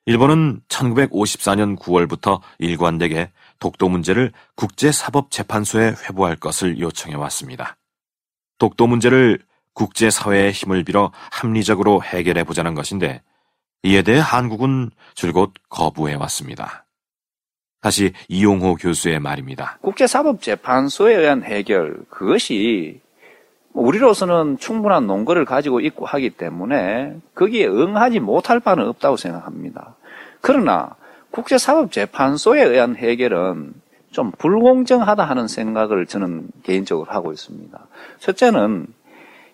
일본은 0.05 0.61
1954년 0.69 1.77
9월부터 1.77 2.41
일관되게 2.57 3.31
독도 3.59 3.89
문제를 3.89 4.31
국제 4.55 4.91
사법 4.91 5.29
재판소에 5.29 5.93
회부할 6.03 6.35
것을 6.35 6.79
요청해 6.79 7.15
왔습니다. 7.15 7.77
독도 8.57 8.87
문제를 8.87 9.39
국제사회의 9.73 10.51
힘을 10.51 10.83
빌어 10.83 11.11
합리적으로 11.31 12.03
해결해 12.03 12.43
보자는 12.43 12.73
것인데 12.73 13.21
이에 13.83 14.01
대해 14.01 14.19
한국은 14.19 14.91
줄곧 15.13 15.53
거부해 15.69 16.15
왔습니다. 16.15 16.85
다시 17.81 18.11
이용호 18.27 18.75
교수의 18.75 19.19
말입니다. 19.19 19.77
국제사법재판소에 19.81 21.15
의한 21.15 21.43
해결, 21.43 22.03
그것이 22.09 22.99
우리로서는 23.73 24.57
충분한 24.57 25.07
논거를 25.07 25.45
가지고 25.45 25.79
있고 25.79 26.05
하기 26.05 26.31
때문에 26.31 27.15
거기에 27.35 27.67
응하지 27.67 28.19
못할 28.19 28.59
바는 28.59 28.85
없다고 28.89 29.15
생각합니다. 29.15 29.95
그러나 30.41 30.95
국제사법재판소에 31.31 32.61
의한 32.61 32.97
해결은 32.97 33.73
좀 34.11 34.31
불공정하다 34.31 35.23
하는 35.23 35.47
생각을 35.47 36.05
저는 36.05 36.49
개인적으로 36.63 37.11
하고 37.11 37.31
있습니다. 37.31 37.79
첫째는 38.19 38.87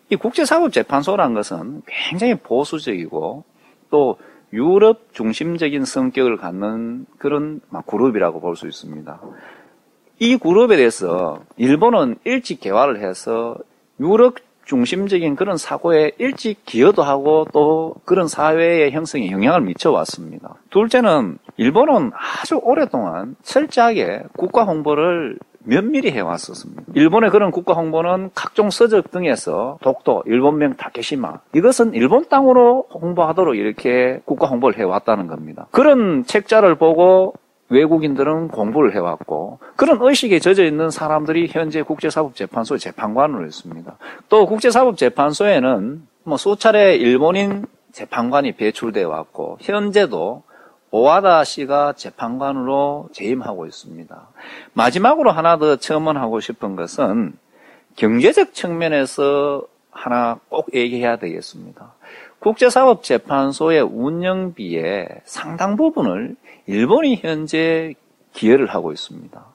이 0.09 0.15
국제사법재판소라는 0.15 1.35
것은 1.35 1.83
굉장히 1.85 2.35
보수적이고 2.35 3.43
또 3.89 4.17
유럽 4.53 5.13
중심적인 5.13 5.85
성격을 5.85 6.37
갖는 6.37 7.05
그런 7.17 7.61
그룹이라고 7.85 8.39
볼 8.39 8.55
수 8.55 8.67
있습니다. 8.67 9.19
이 10.19 10.37
그룹에 10.37 10.77
대해서 10.77 11.41
일본은 11.57 12.15
일찍 12.23 12.61
개화를 12.61 13.01
해서 13.01 13.57
유럽 13.99 14.35
중심적인 14.65 15.35
그런 15.35 15.57
사고에 15.57 16.11
일찍 16.17 16.65
기여도 16.65 17.03
하고 17.03 17.45
또 17.53 17.95
그런 18.05 18.27
사회의 18.27 18.91
형성에 18.91 19.29
영향을 19.29 19.61
미쳐왔습니다. 19.61 20.55
둘째는 20.71 21.37
일본은 21.57 22.11
아주 22.13 22.59
오랫동안 22.63 23.35
철저하게 23.43 24.23
국가 24.35 24.63
홍보를 24.63 25.37
면밀히 25.65 26.11
해왔었습니다. 26.11 26.83
일본의 26.93 27.29
그런 27.29 27.51
국가 27.51 27.73
홍보는 27.73 28.31
각종 28.33 28.69
서적 28.69 29.11
등에서 29.11 29.77
독도, 29.81 30.23
일본명 30.25 30.75
다케시마 30.75 31.39
이것은 31.53 31.93
일본 31.93 32.27
땅으로 32.29 32.87
홍보하도록 32.93 33.55
이렇게 33.55 34.21
국가 34.25 34.47
홍보를 34.47 34.79
해왔다는 34.79 35.27
겁니다. 35.27 35.67
그런 35.71 36.23
책자를 36.25 36.75
보고 36.75 37.33
외국인들은 37.69 38.49
공부를 38.49 38.93
해왔고 38.95 39.59
그런 39.75 39.97
의식에 40.01 40.39
젖어 40.39 40.63
있는 40.63 40.91
사람들이 40.91 41.47
현재 41.49 41.81
국제사법재판소 41.81 42.77
재판관으로 42.77 43.45
있습니다. 43.45 43.97
또 44.29 44.45
국제사법재판소에는 44.45 46.07
뭐 46.23 46.37
수차례 46.37 46.95
일본인 46.95 47.65
재판관이 47.91 48.53
배출되어 48.53 49.07
왔고 49.07 49.57
현재도 49.61 50.43
오와다 50.95 51.43
씨가 51.43 51.91
재판관으로 51.97 53.09
재임하고 53.11 53.65
있습니다. 53.65 54.27
마지막으로 54.71 55.29
하나 55.31 55.57
더 55.57 55.75
첨언하고 55.75 56.39
싶은 56.39 56.77
것은 56.77 57.33
경제적 57.97 58.53
측면에서 58.53 59.63
하나 59.91 60.39
꼭 60.47 60.73
얘기해야 60.73 61.17
되겠습니다. 61.17 61.93
국제사법재판소의 62.39 63.81
운영비의 63.81 65.09
상당 65.25 65.75
부분을 65.75 66.37
일본이 66.65 67.17
현재 67.17 67.93
기여를 68.31 68.67
하고 68.67 68.93
있습니다. 68.93 69.45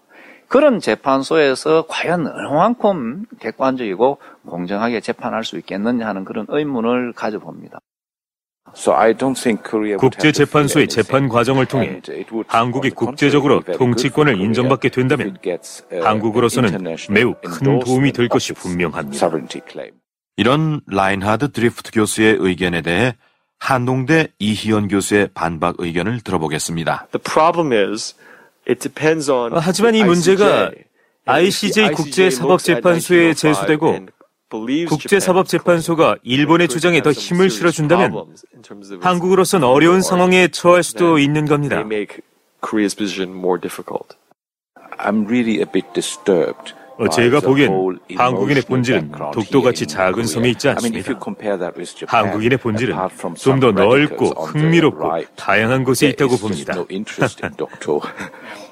그런 0.46 0.78
재판소에서 0.78 1.86
과연 1.88 2.26
얼만큼 2.26 3.24
객관적이고 3.38 4.18
공정하게 4.46 5.00
재판할 5.00 5.44
수 5.44 5.56
있겠느냐 5.56 6.06
하는 6.06 6.26
그런 6.26 6.44
의문을 6.50 7.14
가져봅니다. 7.14 7.80
국제재판소의 9.98 10.88
재판 10.88 11.28
과정을 11.28 11.66
통해 11.66 12.00
한국이 12.46 12.90
국제적으로 12.90 13.60
통치권을 13.60 14.40
인정받게 14.40 14.88
된다면 14.90 15.36
한국으로서는 16.02 16.96
매우 17.10 17.34
큰 17.44 17.78
도움이 17.80 18.12
될 18.12 18.28
것이 18.28 18.52
분명합니다. 18.52 19.30
이런 20.36 20.80
라인하드 20.86 21.52
드리프트 21.52 21.90
교수의 21.92 22.36
의견에 22.38 22.80
대해 22.82 23.14
한동대 23.58 24.28
이희연 24.38 24.88
교수의 24.88 25.28
반박 25.34 25.76
의견을 25.78 26.20
들어보겠습니다. 26.22 27.08
하지만 29.52 29.94
이 29.94 30.04
문제가 30.04 30.70
ICJ 31.26 31.92
국제사법재판소에 31.92 33.34
제소되고 33.34 34.06
국제사법재판소가 34.88 36.16
일본의 36.22 36.68
주장에 36.68 37.02
더 37.02 37.12
힘을 37.12 37.50
실어준다면 37.50 38.12
한국으로선 39.00 39.62
어려운 39.64 40.02
상황에 40.02 40.48
처할 40.48 40.82
수도 40.82 41.18
있는 41.18 41.44
겁니다. 41.46 41.76
어, 46.98 47.08
제가 47.08 47.40
보기엔 47.40 47.70
한국인의 48.14 48.62
본질은 48.64 49.12
독도같이 49.32 49.86
작은 49.86 50.24
섬에 50.26 50.50
있지 50.50 50.68
않습니다. 50.68 50.98
한국인의 52.08 52.58
본질은 52.58 52.94
좀 53.36 53.60
더 53.60 53.72
넓고 53.72 54.26
흥미롭고 54.44 54.98
다양한 55.36 55.84
곳에 55.84 56.08
있다고 56.08 56.36
봅니다. 56.36 56.74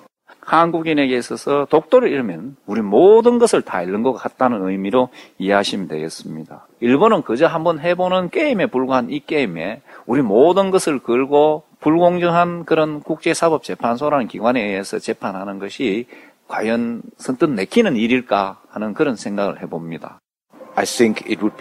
한국인에게 0.49 1.15
있어서 1.19 1.67
독도를 1.69 2.11
잃으면 2.11 2.57
우리 2.65 2.81
모든 2.81 3.39
것을 3.39 3.61
다 3.61 3.83
잃는 3.83 4.03
것 4.03 4.15
같다는 4.15 4.67
의미로 4.67 5.11
이해하시면 5.37 5.89
되겠습니다. 5.89 6.67
일본은 6.81 7.21
그저 7.23 7.47
한번 7.47 7.81
해보는 7.81 8.31
게임에 8.31 8.67
불과한 8.67 9.11
이 9.11 9.21
게임에 9.21 9.83
우리 10.07 10.23
모든 10.23 10.71
것을 10.71 11.01
걸고 11.01 11.65
불공정한 11.81 12.65
그런 12.65 13.03
국제사법재판소라는 13.03 14.27
기관에 14.27 14.63
의해서 14.63 14.99
재판하는 14.99 15.59
것이 15.59 16.07
과연 16.49 17.03
선뜻 17.19 17.51
내키는 17.51 17.97
일일까 17.97 18.63
하는 18.71 18.95
그런 18.95 19.17
생각을 19.17 19.61
해봅니다. 19.61 20.19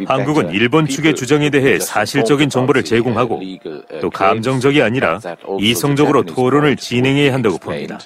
한국은 0.05 0.51
일본 0.51 0.87
측의 0.87 1.15
주장에 1.15 1.49
대해 1.49 1.79
사실적인 1.79 2.49
정보를 2.49 2.83
제공하고 2.83 3.41
또 3.99 4.09
감정적이 4.11 4.81
아니라 4.81 5.19
이성적으로 5.59 6.23
토론을 6.23 6.77
진행해야 6.77 7.33
한다고 7.33 7.57
봅니다. 7.57 7.99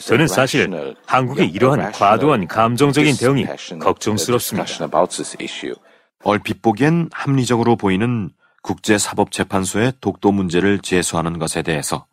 저는 0.00 0.28
사실 0.28 0.94
한국의 1.06 1.48
이러한 1.50 1.92
과도한 1.92 2.46
감정적인 2.46 3.16
대응이 3.16 3.46
걱정스럽습니다. 3.80 4.64
얼핏 6.24 6.60
보기엔 6.62 7.08
합리적으로 7.12 7.76
보이는 7.76 8.30
국제사법재판소의 8.62 9.94
독도 10.02 10.32
문제를 10.32 10.80
제소하는 10.80 11.38
것에 11.38 11.62
대해서 11.62 12.04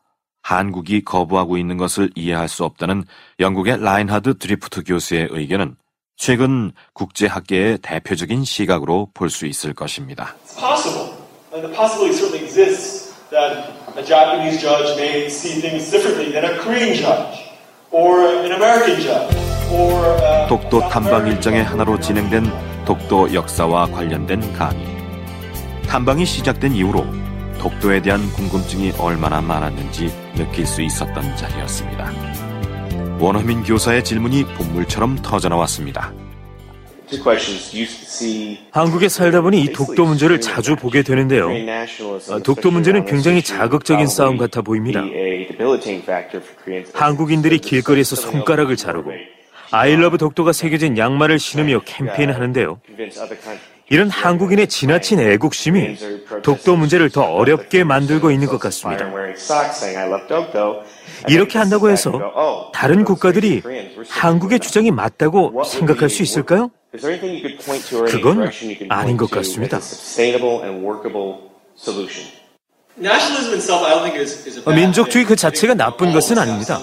한국이 0.43 1.03
거부하고 1.03 1.57
있는 1.57 1.75
것을 1.75 2.09
이해할 2.15 2.47
수 2.47 2.63
없다는 2.63 3.03
영국의 3.41 3.81
라인하드 3.81 4.37
드리프트 4.37 4.83
교수의 4.85 5.27
의견은 5.31 5.75
최근 6.15 6.71
국제학계의 6.93 7.79
대표적인 7.81 8.45
시각으로 8.45 9.09
볼 9.13 9.29
수 9.29 9.45
있을 9.45 9.73
것입니다. 9.73 10.35
A 13.97 14.03
Japanese 14.03 14.61
judge 14.61 14.95
may 14.95 15.27
see 15.27 15.59
things 15.59 15.89
differently 15.89 16.31
than 16.31 16.45
a 16.45 16.57
Korean 16.59 16.93
judge 16.93 17.49
or 17.91 18.21
an 18.45 18.51
American 18.51 19.01
judge. 19.01 19.35
독도 20.47 20.87
탐방 20.89 21.27
일정의 21.27 21.63
하나로 21.63 21.99
진행된 21.99 22.85
독도 22.85 23.33
역사와 23.33 23.87
관련된 23.87 24.53
강의. 24.53 24.85
탐방이 25.87 26.25
시작된 26.25 26.75
이후로 26.75 27.05
독도에 27.59 28.01
대한 28.03 28.21
궁금증이 28.33 28.93
얼마나 28.99 29.41
많았는지 29.41 30.13
느낄 30.35 30.67
수 30.67 30.83
있었던 30.83 31.35
자리였습니다. 31.35 32.11
원어민 33.19 33.63
교사의 33.63 34.03
질문이 34.03 34.45
본물처럼 34.45 35.23
터져나왔습니다. 35.23 36.13
한국에 38.71 39.07
살다 39.09 39.41
보니 39.41 39.61
이 39.61 39.71
독도 39.71 40.05
문제를 40.05 40.41
자주 40.41 40.75
보게 40.75 41.03
되는데요. 41.03 41.47
아, 42.29 42.39
독도 42.39 42.69
문제는 42.71 43.05
굉장히 43.05 43.41
자극적인 43.41 44.07
싸움 44.07 44.37
같아 44.37 44.61
보입니다. 44.61 45.01
한국인들이 46.93 47.59
길거리에서 47.59 48.15
손가락을 48.15 48.75
자르고 48.75 49.11
아이러브 49.71 50.17
독도가 50.17 50.51
새겨진 50.53 50.97
양말을 50.97 51.39
신으며 51.39 51.81
캠페인하는데요. 51.85 52.79
이런 53.89 54.09
한국인의 54.09 54.67
지나친 54.67 55.19
애국심이 55.21 55.95
독도 56.43 56.75
문제를 56.75 57.09
더 57.09 57.21
어렵게 57.23 57.85
만들고 57.85 58.31
있는 58.31 58.47
것 58.47 58.59
같습니다. 58.59 59.05
이렇게 61.27 61.57
한다고 61.57 61.89
해서 61.89 62.71
다른 62.73 63.03
국가들이 63.03 63.61
한국의 64.09 64.59
주장이 64.59 64.91
맞다고 64.91 65.63
생각할 65.63 66.09
수 66.09 66.23
있을까요? 66.23 66.71
그건 68.09 68.49
아닌 68.89 69.17
것 69.17 69.29
같습니다. 69.29 69.79
민족주의 74.73 75.25
그 75.25 75.35
자체가 75.35 75.73
나쁜 75.75 76.13
것은 76.13 76.37
아닙니다. 76.37 76.79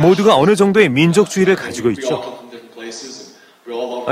모두가 0.00 0.36
어느 0.36 0.54
정도의 0.54 0.88
민족주의를 0.88 1.56
가지고 1.56 1.90
있죠. 1.90 2.38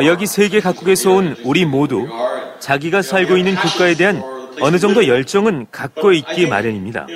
여기 0.05 0.27
세계 0.27 0.61
각국에서 0.61 1.13
온 1.13 1.37
우리 1.45 1.65
모두 1.65 2.07
자기가 2.59 3.03
살고 3.03 3.37
있는 3.37 3.55
국가에 3.55 3.95
대한 3.95 4.23
어느 4.61 4.79
정도 4.79 5.07
열정은 5.07 5.67
갖고 5.71 6.13
있기 6.13 6.47
마련입니다. 6.47 7.07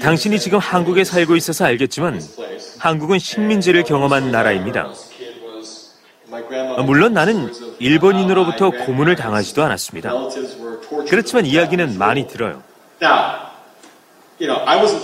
당신이 0.00 0.38
지금 0.38 0.58
한국에 0.58 1.04
살고 1.04 1.36
있어서 1.36 1.64
알겠지만 1.66 2.20
한국은 2.78 3.18
식민지를 3.18 3.82
경험한 3.84 4.30
나라입니다. 4.30 4.92
물론 6.84 7.12
나는 7.14 7.52
일본인으로부터 7.78 8.70
고문을 8.70 9.16
당하지도 9.16 9.62
않았습니다. 9.64 10.12
그렇지만 11.08 11.46
이야기는 11.46 11.98
많이 11.98 12.26
들어요. 12.28 12.62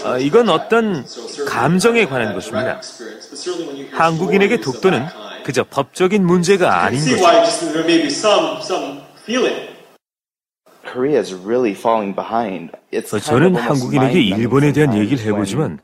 어, 0.04 0.18
이건 0.18 0.48
어떤 0.48 1.04
감정에 1.48 2.06
관한 2.06 2.34
것입니다. 2.34 2.80
한국인에게 3.92 4.60
독도는 4.60 5.06
그저 5.44 5.64
법적인 5.68 6.24
문제가 6.24 6.84
아닌 6.84 7.00
것입니다. 7.00 7.32
어, 13.16 13.18
저는 13.20 13.54
한국인에게 13.56 14.20
일본에 14.20 14.72
대한 14.72 14.94
얘기를 14.96 15.18
해보지만 15.24 15.78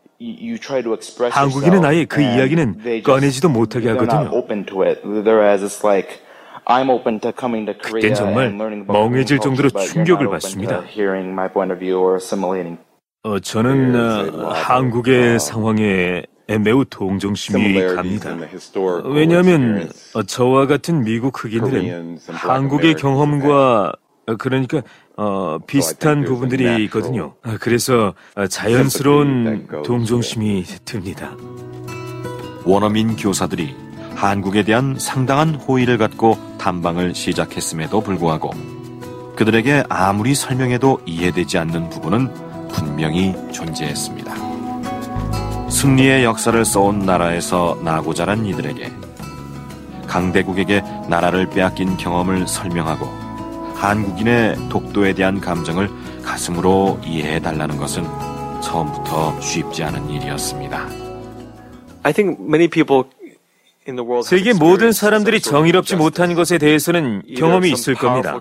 한국인은 1.31 1.85
아예 1.85 2.05
그 2.05 2.21
이야기는 2.37 3.03
꺼내지도 3.03 3.49
못하게 3.49 3.89
하거든요. 4.07 4.31
그땐 8.01 8.15
정말 8.15 8.53
멍해질 8.87 9.39
정도로 9.41 9.69
충격을 9.89 10.27
받습니다. 10.29 10.77
어, 13.23 13.39
저는 13.41 13.95
어, 14.45 14.49
한국의 14.53 15.41
상황에 15.41 16.23
매우 16.65 16.85
동정심이 16.85 17.75
갑니다. 17.97 18.31
왜냐하면 19.05 19.89
어, 20.15 20.23
저와 20.23 20.67
같은 20.67 21.03
미국 21.05 21.43
흑인들은 21.45 22.19
한국의 22.29 22.95
경험과 22.95 23.93
어, 24.27 24.37
그러니까 24.37 24.83
어, 25.23 25.59
비슷한 25.67 26.25
부분들이 26.25 26.83
있거든요. 26.85 27.35
아, 27.43 27.59
그래서 27.61 28.15
자연스러운 28.49 29.69
동정심이 29.85 30.65
듭니다. 30.87 31.37
원어민 32.65 33.17
교사들이 33.17 33.77
한국에 34.15 34.63
대한 34.63 34.97
상당한 34.99 35.57
호의를 35.57 35.99
갖고 35.99 36.39
탐방을 36.57 37.15
시작했음에도 37.15 38.01
불구하고 38.01 38.51
그들에게 39.37 39.85
아무리 39.91 40.35
설명해도 40.35 41.01
이해되지 41.05 41.59
않는 41.59 41.91
부분은 41.91 42.69
분명히 42.69 43.35
존재했습니다. 43.53 44.35
승리의 45.69 46.25
역사를 46.25 46.65
써온 46.65 47.01
나라에서 47.01 47.79
나고 47.85 48.15
자란 48.15 48.47
이들에게 48.47 48.91
강대국에게 50.07 50.83
나라를 51.11 51.51
빼앗긴 51.51 51.99
경험을 51.99 52.49
설명하고 52.49 53.30
한국인의 53.81 54.57
독도에 54.69 55.15
대한 55.15 55.41
감정을 55.41 55.89
가슴으로 56.23 57.01
이해해 57.05 57.41
달라는 57.41 57.79
것은 57.79 58.05
처음부터 58.63 59.41
쉽지 59.41 59.83
않은 59.85 60.11
일이었습니다. 60.11 60.87
세계 64.23 64.53
모든 64.53 64.93
사람들이 64.93 65.41
정의롭지 65.41 65.97
못한 65.97 66.35
것에 66.35 66.59
대해서는 66.59 67.23
경험이 67.37 67.73
있을 67.73 67.95
겁니다. 67.95 68.41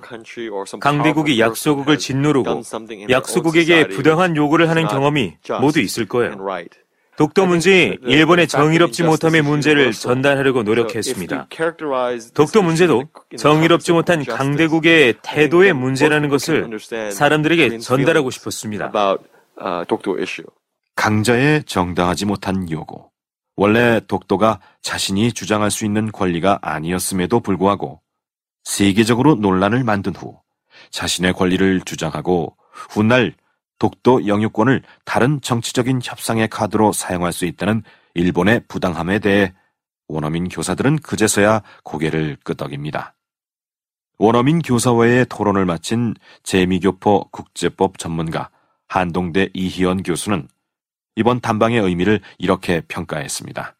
강대국이 0.81 1.39
약소국을 1.39 1.97
짓누르고 1.97 2.61
약소국에게 3.09 3.87
부당한 3.87 4.35
요구를 4.35 4.69
하는 4.69 4.87
경험이 4.87 5.37
모두 5.61 5.79
있을 5.79 6.05
거예요. 6.07 6.35
독도 7.19 7.45
문제 7.45 7.97
일본의 8.03 8.47
정의롭지 8.47 9.03
못함의 9.03 9.41
문제를 9.41 9.91
전달하려고 9.91 10.63
노력했습니다. 10.63 11.49
독도 12.33 12.61
문제도 12.61 13.03
정의롭지 13.37 13.91
못한 13.91 14.23
강대국의 14.23 15.15
태도의 15.21 15.73
문제라는 15.73 16.29
것을 16.29 16.69
사람들에게 17.11 17.79
전달하고 17.79 18.31
싶었습니다. 18.31 18.93
강자의 20.95 21.65
정당하지 21.65 22.25
못한 22.25 22.71
요구. 22.71 23.09
원래 23.57 23.99
독도가 24.07 24.61
자신이 24.81 25.33
주장할 25.33 25.71
수 25.71 25.83
있는 25.83 26.13
권리가 26.13 26.59
아니었음에도 26.61 27.41
불구하고 27.41 27.99
세계적으로 28.63 29.35
논란을 29.35 29.83
만든 29.83 30.15
후 30.15 30.39
자신의 30.91 31.33
권리를 31.33 31.81
주장하고 31.81 32.55
훗날 32.71 33.35
독도 33.79 34.27
영유권을 34.27 34.83
다른 35.05 35.41
정치적인 35.41 36.01
협상의 36.03 36.47
카드로 36.47 36.91
사용할 36.91 37.33
수 37.33 37.45
있다는 37.45 37.83
일본의 38.13 38.63
부당함에 38.67 39.19
대해 39.19 39.53
원어민 40.07 40.49
교사들은 40.49 40.97
그제서야 40.99 41.61
고개를 41.83 42.37
끄덕입니다. 42.43 43.15
원어민 44.17 44.59
교사와의 44.59 45.27
토론을 45.29 45.65
마친 45.65 46.13
재미교포 46.43 47.29
국제법 47.31 47.97
전문가 47.97 48.49
한동대 48.87 49.49
이희연 49.53 50.03
교수는 50.03 50.47
이번 51.15 51.39
담방의 51.39 51.79
의미를 51.79 52.19
이렇게 52.37 52.81
평가했습니다. 52.87 53.75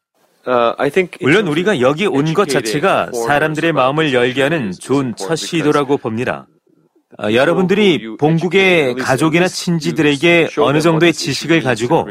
Uh, 0.47 1.07
물론 1.21 1.47
우리가 1.47 1.81
여기 1.81 2.07
온 2.07 2.33
것 2.33 2.47
자체가 2.47 3.11
사람들의 3.11 3.73
마음을 3.73 4.13
열게 4.13 4.41
하는 4.41 4.71
좋은 4.71 5.13
첫 5.15 5.35
시도라고 5.35 5.97
봅니다. 5.97 6.47
어, 7.17 7.33
여러분들이 7.33 8.17
본국의 8.17 8.95
가족이나 8.95 9.47
친지들에게 9.47 10.49
어느 10.57 10.79
정도의 10.79 11.11
지식을 11.13 11.61
가지고 11.63 12.07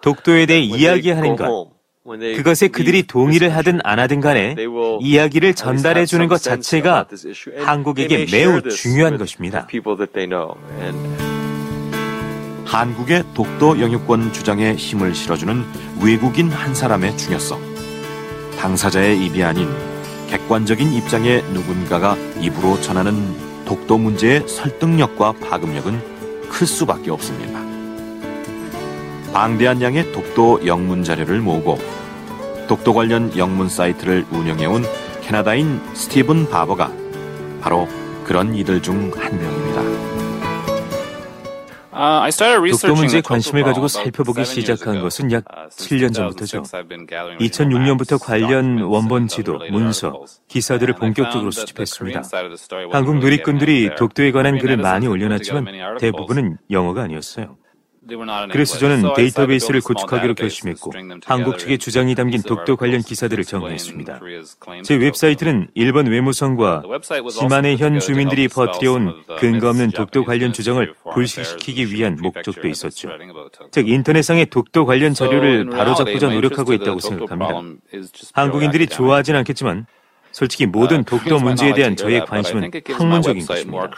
독도에 0.00 0.46
대해 0.46 0.60
이야기하는 0.60 1.36
것, 1.36 1.70
그것에 2.36 2.68
그들이 2.68 3.02
동의를 3.02 3.54
하든 3.54 3.80
안 3.84 3.98
하든 3.98 4.20
간에 4.20 4.56
이야기를 5.00 5.52
전달해 5.54 6.06
주는 6.06 6.26
것 6.28 6.42
자체가 6.42 7.06
한국에게 7.58 8.26
매우 8.32 8.62
중요한 8.62 9.18
것입니다. 9.18 9.66
한국의 12.64 13.24
독도 13.34 13.80
영유권 13.80 14.32
주장에 14.32 14.74
힘을 14.74 15.14
실어주는 15.14 15.64
외국인 16.02 16.50
한 16.50 16.74
사람의 16.74 17.16
중요성. 17.18 17.60
당사자의 18.58 19.24
입이 19.26 19.42
아닌 19.44 19.68
객관적인 20.28 20.92
입장의 20.92 21.42
누군가가 21.52 22.16
입으로 22.40 22.80
전하는 22.80 23.47
독도 23.68 23.98
문제의 23.98 24.48
설득력과 24.48 25.32
파급력은 25.32 26.48
클 26.48 26.66
수밖에 26.66 27.10
없습니다. 27.10 27.60
방대한 29.34 29.82
양의 29.82 30.10
독도 30.12 30.66
영문 30.66 31.04
자료를 31.04 31.40
모으고 31.42 31.78
독도 32.66 32.94
관련 32.94 33.36
영문 33.36 33.68
사이트를 33.68 34.24
운영해온 34.30 34.84
캐나다인 35.20 35.82
스티븐 35.92 36.48
바버가 36.48 36.90
바로 37.60 37.86
그런 38.24 38.54
이들 38.54 38.80
중 38.80 39.12
한 39.14 39.38
명입니다. 39.38 40.07
독도 42.70 42.94
문제에 42.94 43.20
관심을 43.20 43.64
가지고 43.64 43.88
살펴보기 43.88 44.44
시작한 44.44 45.00
것은 45.00 45.32
약 45.32 45.44
7년 45.70 46.14
전부터죠. 46.14 46.62
2006년부터 46.62 48.22
관련 48.22 48.82
원본 48.82 49.26
지도, 49.26 49.58
문서, 49.70 50.24
기사들을 50.46 50.94
본격적으로 50.94 51.50
수집했습니다. 51.50 52.22
한국 52.92 53.18
누리꾼들이 53.18 53.96
독도에 53.96 54.30
관한 54.30 54.58
글을 54.58 54.76
많이 54.76 55.08
올려놨지만 55.08 55.98
대부분은 55.98 56.58
영어가 56.70 57.02
아니었어요. 57.02 57.56
그래서 58.50 58.78
저는 58.78 59.14
데이터베이스를 59.14 59.80
구축하기로 59.82 60.34
결심했고 60.34 60.92
한국 61.24 61.58
측의 61.58 61.78
주장이 61.78 62.14
담긴 62.14 62.42
독도 62.42 62.76
관련 62.76 63.02
기사들을 63.02 63.44
정리했습니다. 63.44 64.20
제 64.82 64.94
웹사이트는 64.96 65.68
일본 65.74 66.06
외무성과 66.06 66.82
시만의 67.30 67.76
현 67.76 67.98
주민들이 68.00 68.48
버티려온 68.48 69.24
근거 69.38 69.68
없는 69.68 69.90
독도 69.90 70.24
관련 70.24 70.52
주장을 70.52 70.94
불식시키기 71.12 71.92
위한 71.92 72.16
목적도 72.20 72.66
있었죠. 72.68 73.10
즉 73.70 73.88
인터넷상의 73.88 74.46
독도 74.46 74.86
관련 74.86 75.12
자료를 75.12 75.68
바로잡고자 75.68 76.30
노력하고 76.30 76.72
있다고 76.72 77.00
생각합니다. 77.00 77.62
한국인들이 78.32 78.86
좋아하진 78.86 79.36
않겠지만 79.36 79.86
솔직히 80.38 80.66
모든 80.66 81.02
독도 81.02 81.40
문제에 81.40 81.74
대한 81.74 81.96
저의 81.96 82.24
관심은 82.24 82.70
학문적인 82.86 83.44
것입니다. 83.44 83.90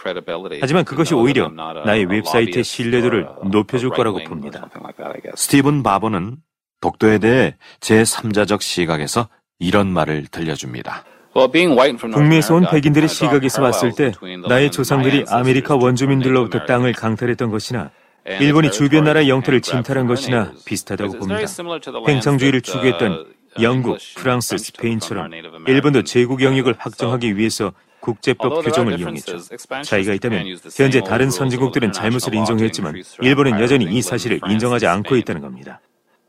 하지만 0.63 0.87
그것이 0.87 1.13
오히려 1.13 1.51
나의 1.85 2.07
웹사이트의 2.07 2.65
신뢰도를 2.65 3.29
높여줄 3.51 3.91
거라고 3.91 4.25
봅니다. 4.25 4.67
스티븐 5.35 5.83
바버는 5.83 6.39
독도에 6.81 7.19
대해 7.19 7.57
제3자적 7.81 8.63
시각에서 8.63 9.29
이런 9.59 9.89
말을 9.89 10.29
들려줍니다. 10.31 11.05
북미에서 11.35 12.55
온 12.55 12.67
백인들의 12.71 13.07
시각에서 13.07 13.61
봤을 13.61 13.93
때 13.93 14.13
나의 14.49 14.71
조상들이 14.71 15.27
아메리카 15.29 15.77
원주민들로부터 15.77 16.65
땅을 16.65 16.95
강탈했던 16.95 17.51
것이나 17.51 17.91
일본이 18.41 18.71
주변 18.71 19.05
나라의 19.05 19.29
영토를 19.29 19.61
침탈한 19.61 20.07
것이나 20.07 20.53
비슷하다고 20.65 21.19
봅니다. 21.19 21.47
팽창주의를 22.07 22.63
추구했던 22.63 23.40
영국, 23.63 23.99
프랑스, 24.17 24.57
스페인처럼 24.59 25.31
일본도 25.67 26.03
제국 26.05 26.43
영역을 26.43 26.75
확정하기 26.79 27.37
위해서 27.37 27.73
국제법 28.01 28.65
규정을 28.65 28.99
이용했죠. 28.99 29.39
차이가 29.83 30.15
있다면 30.15 30.47
현재 30.75 31.01
다른 31.03 31.31
선진국들은 31.31 31.93
잘못을 31.93 32.35
인정했지만 32.35 32.95
일본은 33.21 33.61
여전히 33.61 33.85
이 33.85 34.01
사실을 34.03 34.41
인정하지 34.49 34.87
않고 34.87 35.17
있다는 35.17 35.43
겁니다. 35.43 35.81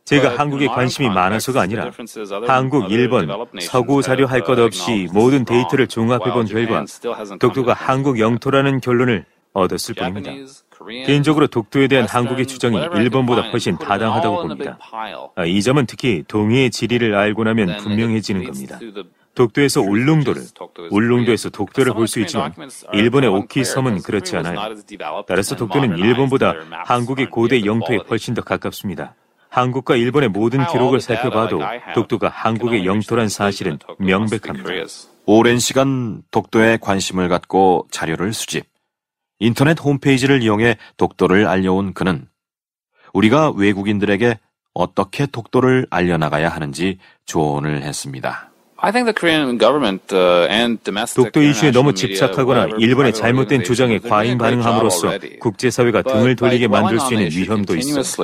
제가 0.04 0.38
한국에 0.38 0.68
관심이 0.68 1.08
많아서가 1.10 1.62
아니라 1.62 1.90
한국, 2.48 2.92
일본, 2.92 3.30
서구 3.62 4.02
자료 4.02 4.26
할 4.26 4.42
것 4.42 4.60
없이 4.60 5.08
모든 5.14 5.46
데이터를 5.46 5.88
종합해 5.88 6.34
본 6.34 6.46
결과 6.48 6.84
독도가 7.40 7.74
한국 7.74 8.20
영토라는 8.20 8.82
결론을 8.82 9.26
얻었을 9.54 9.96
뿐입니다. 9.96 10.32
개인적으로 11.06 11.48
독도에 11.48 11.88
대한 11.88 12.08
한국의 12.08 12.46
주장이 12.48 12.78
일본보다 12.96 13.50
훨씬 13.50 13.78
타당하다고 13.78 14.48
봅니다. 14.48 14.78
아, 15.36 15.46
이 15.46 15.62
점은 15.62 15.86
특히 15.86 16.24
동해의 16.28 16.72
지리를 16.72 17.14
알고 17.16 17.44
나면 17.44 17.78
분명해지는 17.78 18.44
겁니다. 18.44 18.80
독도에서 19.34 19.82
울릉도를, 19.82 20.42
울릉도에서 20.90 21.50
독도를 21.50 21.94
볼 21.94 22.08
수 22.08 22.20
있지만 22.20 22.54
일본의 22.94 23.30
오키 23.30 23.64
섬은 23.64 24.02
그렇지 24.02 24.36
않아요. 24.38 24.76
따라서 25.28 25.56
독도는 25.56 25.98
일본보다 25.98 26.54
한국의 26.86 27.30
고대 27.30 27.64
영토에 27.64 28.00
훨씬 28.10 28.34
더 28.34 28.42
가깝습니다. 28.42 29.16
한국과 29.50 29.96
일본의 29.96 30.30
모든 30.30 30.66
기록을 30.68 31.02
살펴봐도 31.02 31.62
독도가 31.94 32.30
한국의 32.30 32.86
영토란 32.86 33.30
사실은 33.30 33.80
명백합니다. 34.00 34.70
오랜 35.26 35.60
시간 35.60 36.24
독도에 36.32 36.78
관심을 36.82 37.30
갖고 37.30 37.88
자료를 37.92 38.34
수집, 38.34 38.66
인터넷 39.42 39.78
홈페이지를 39.80 40.44
이용해 40.44 40.78
독도를 40.98 41.48
알려온 41.48 41.94
그는 41.94 42.28
우리가 43.12 43.52
외국인들에게 43.52 44.38
어떻게 44.74 45.26
독도를 45.26 45.88
알려나가야 45.90 46.48
하는지 46.48 47.00
조언을 47.26 47.82
했습니다. 47.82 48.52
독도 51.16 51.42
이슈에 51.44 51.72
너무 51.72 51.94
집착하거나 51.94 52.70
일본의 52.80 53.14
잘못된 53.14 53.64
주장에 53.64 54.00
과잉 54.00 54.38
반응함으로써 54.38 55.20
국제사회가 55.40 56.02
등을 56.04 56.36
돌리게 56.36 56.68
만들 56.68 57.00
수 57.00 57.14
있는 57.14 57.30
위험도 57.32 57.76
있어. 57.76 58.24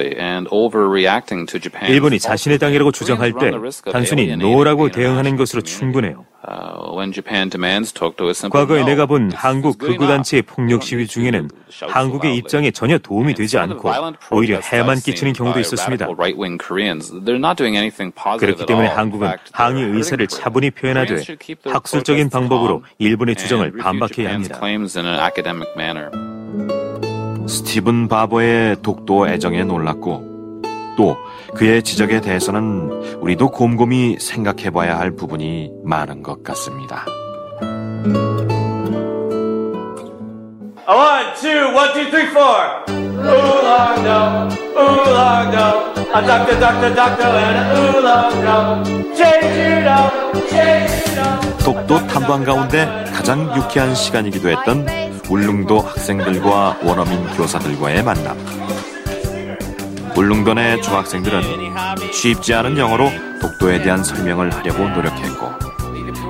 일본이 1.87 2.19
자신의 2.19 2.57
땅이라고 2.59 2.91
주장할 2.91 3.33
때 3.33 3.51
단순히 3.91 4.35
No라고 4.35 4.89
대응하는 4.89 5.35
것으로 5.35 5.61
충분해요. 5.61 6.25
과거에 8.49 8.83
내가 8.85 9.05
본 9.05 9.31
한국 9.33 9.77
극우단체의 9.77 10.43
폭력 10.43 10.81
시위 10.83 11.05
중에는 11.05 11.49
한국의 11.89 12.35
입장에 12.37 12.71
전혀 12.71 12.97
도움이 12.97 13.33
되지 13.33 13.57
않고 13.57 13.91
오히려 14.31 14.59
해만 14.59 14.97
끼치는 14.99 15.33
경우도 15.33 15.59
있었습니다. 15.59 16.07
그렇기 18.39 18.65
때문에 18.65 18.87
한국은 18.87 19.33
항의 19.51 19.83
의사를 19.83 20.25
차분히 20.27 20.71
표현하되 20.71 21.21
학술적인 21.65 22.29
방법으로 22.29 22.83
일본의 22.97 23.35
주장을 23.35 23.69
반박해야 23.73 24.33
합니다. 24.33 24.59
스티븐 27.47 28.07
바버의 28.07 28.77
독도 28.81 29.27
애정에 29.27 29.63
놀랐고 29.63 30.61
또 30.97 31.17
그의 31.57 31.81
지적에 31.81 32.21
대해서는 32.21 33.17
우리도 33.19 33.49
곰곰이 33.49 34.17
생각해 34.19 34.69
봐야 34.69 34.99
할 34.99 35.15
부분이 35.15 35.71
많은 35.83 36.21
것 36.21 36.43
같습니다. 36.43 37.03
One, 40.87 41.33
two, 41.41 41.73
one, 41.75 41.93
two, 41.93 42.09
three, 42.11 42.27
four. 42.29 42.85
Oolong 43.17 44.03
no, 44.03 44.47
oolong 44.77 45.51
no. 45.51 45.93
A 46.13 46.21
doctor, 46.25 46.59
doctor, 46.59 46.95
doctor, 46.95 47.27
and 47.27 47.57
a 47.57 47.65
oolong 47.75 48.43
no. 48.45 48.83
Change 49.15 49.57
it 49.57 49.87
up, 49.87 50.13
change 50.49 50.93
it 50.93 51.19
up. 51.19 51.63
독도 51.65 52.07
탐방 52.07 52.43
가운데 52.43 52.85
가장 53.13 53.53
유쾌한 53.57 53.95
시간이기도 53.95 54.49
했던 54.49 54.87
울릉도 55.29 55.79
학생들과 55.79 56.77
원어민 56.83 57.27
교사들과의 57.35 58.03
만남. 58.03 58.37
울릉도 60.17 60.55
내 60.55 60.81
중학생들은 60.81 61.43
쉽지 62.11 62.51
않은 62.55 62.75
영어로 62.75 63.11
독도에 63.39 63.83
대한 63.83 64.03
설명을 64.03 64.51
하려고 64.51 64.89
노력했고 64.89 65.51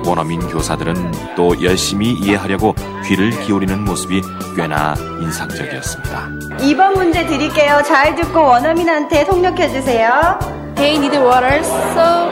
원어민 0.04 0.46
교사들은 0.46 1.34
또 1.34 1.62
열심히 1.62 2.12
이해하려고 2.12 2.74
귀를 3.06 3.30
기울이는 3.30 3.82
모습이 3.86 4.20
꽤나 4.54 4.94
인상적이었습니다. 5.22 6.28
2번 6.58 6.96
문제 6.96 7.24
드릴게요. 7.24 7.80
잘 7.82 8.14
듣고 8.14 8.42
원어민한테 8.42 9.24
통역해 9.24 9.70
주세요. 9.70 10.38
They 10.74 10.96
need 10.96 11.18
water, 11.18 11.58
so 11.94 12.28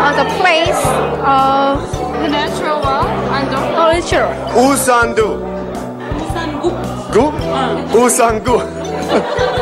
uh, 0.00 0.16
the 0.16 0.24
place, 0.38 0.86
uh, 1.20 1.76
the 2.18 2.28
natural 2.30 2.80
well, 2.80 3.06
and 3.34 3.50
the 3.50 3.60
culture. 3.76 4.28
우산두. 4.56 5.20
우산국. 6.16 7.12
구? 7.12 7.98
우산구. 7.98 9.53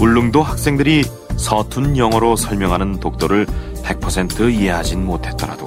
울릉도 0.00 0.42
학생들이 0.42 1.04
서툰 1.36 1.96
영어로 1.96 2.36
설명하는 2.36 3.00
독도를 3.00 3.46
100% 3.82 4.52
이해하진 4.52 5.04
못했더라도 5.04 5.66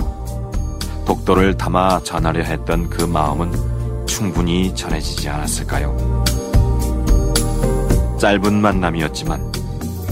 독도를 1.05 1.57
담아 1.57 2.01
전하려 2.03 2.43
했던 2.43 2.89
그 2.89 3.03
마음은 3.03 4.05
충분히 4.05 4.73
전해지지 4.73 5.27
않았을까요? 5.27 6.23
짧은 8.19 8.61
만남이었지만 8.61 9.51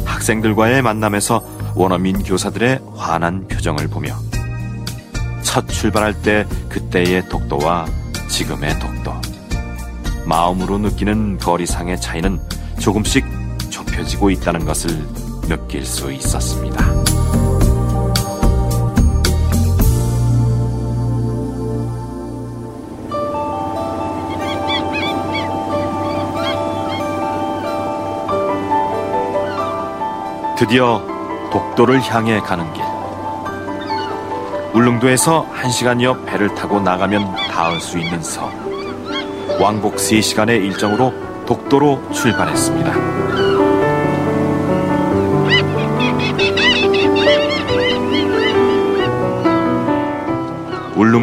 학생들과의 0.03 0.81
만남에서 0.81 1.41
원어민 1.75 2.21
교사들의 2.23 2.81
환한 2.95 3.47
표정을 3.47 3.87
보며 3.87 4.17
첫 5.43 5.65
출발할 5.69 6.21
때 6.21 6.45
그때의 6.67 7.29
독도와 7.29 7.85
지금의 8.27 8.79
독도 8.79 9.13
마음으로 10.25 10.77
느끼는 10.79 11.37
거리상의 11.37 12.01
차이는 12.01 12.39
조금씩 12.79 13.38
좁혀지고 13.99 14.29
있다는 14.31 14.65
것을 14.65 14.89
느낄 15.47 15.85
수 15.85 16.11
있었습니다. 16.11 16.77
드디어 30.57 31.01
독도를 31.51 32.01
향해 32.01 32.39
가는 32.39 32.71
길. 32.73 32.83
울릉도에서 34.73 35.47
1시간여 35.51 36.25
배를 36.25 36.53
타고 36.53 36.79
나가면 36.79 37.35
닿을 37.51 37.79
수 37.79 37.97
있는 37.97 38.21
섬. 38.21 38.49
왕복 39.59 39.95
3시간의 39.95 40.63
일정으로 40.65 41.13
독도로 41.45 42.11
출발했습니다. 42.11 43.48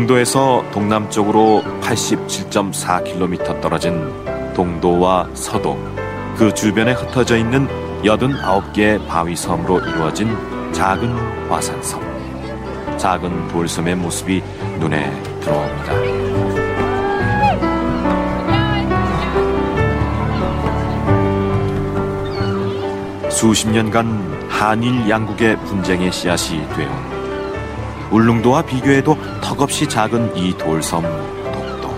울릉도에서 0.07 0.65
동남쪽으로 0.73 1.63
87.4km 1.81 3.61
떨어진 3.61 4.13
동도와 4.55 5.29
서도, 5.35 5.77
그 6.37 6.53
주변에 6.55 6.93
흩어져 6.93 7.37
있는 7.37 7.69
89개의 8.03 9.07
바위섬으로 9.07 9.81
이루어진 9.81 10.29
작은 10.73 11.11
화산섬. 11.51 12.97
작은 12.97 13.49
돌섬의 13.49 13.97
모습이 13.97 14.43
눈에 14.79 15.11
들어옵니다. 15.41 15.93
수십 23.31 23.69
년간 23.69 24.47
한일 24.49 25.11
양국의 25.11 25.59
분쟁의 25.65 26.11
씨앗이 26.11 26.67
되어 26.71 27.06
울릉도와 28.11 28.63
비교해도 28.63 29.17
턱없이 29.41 29.89
작은 29.89 30.37
이 30.37 30.57
돌섬 30.57 31.03
독도. 31.03 31.95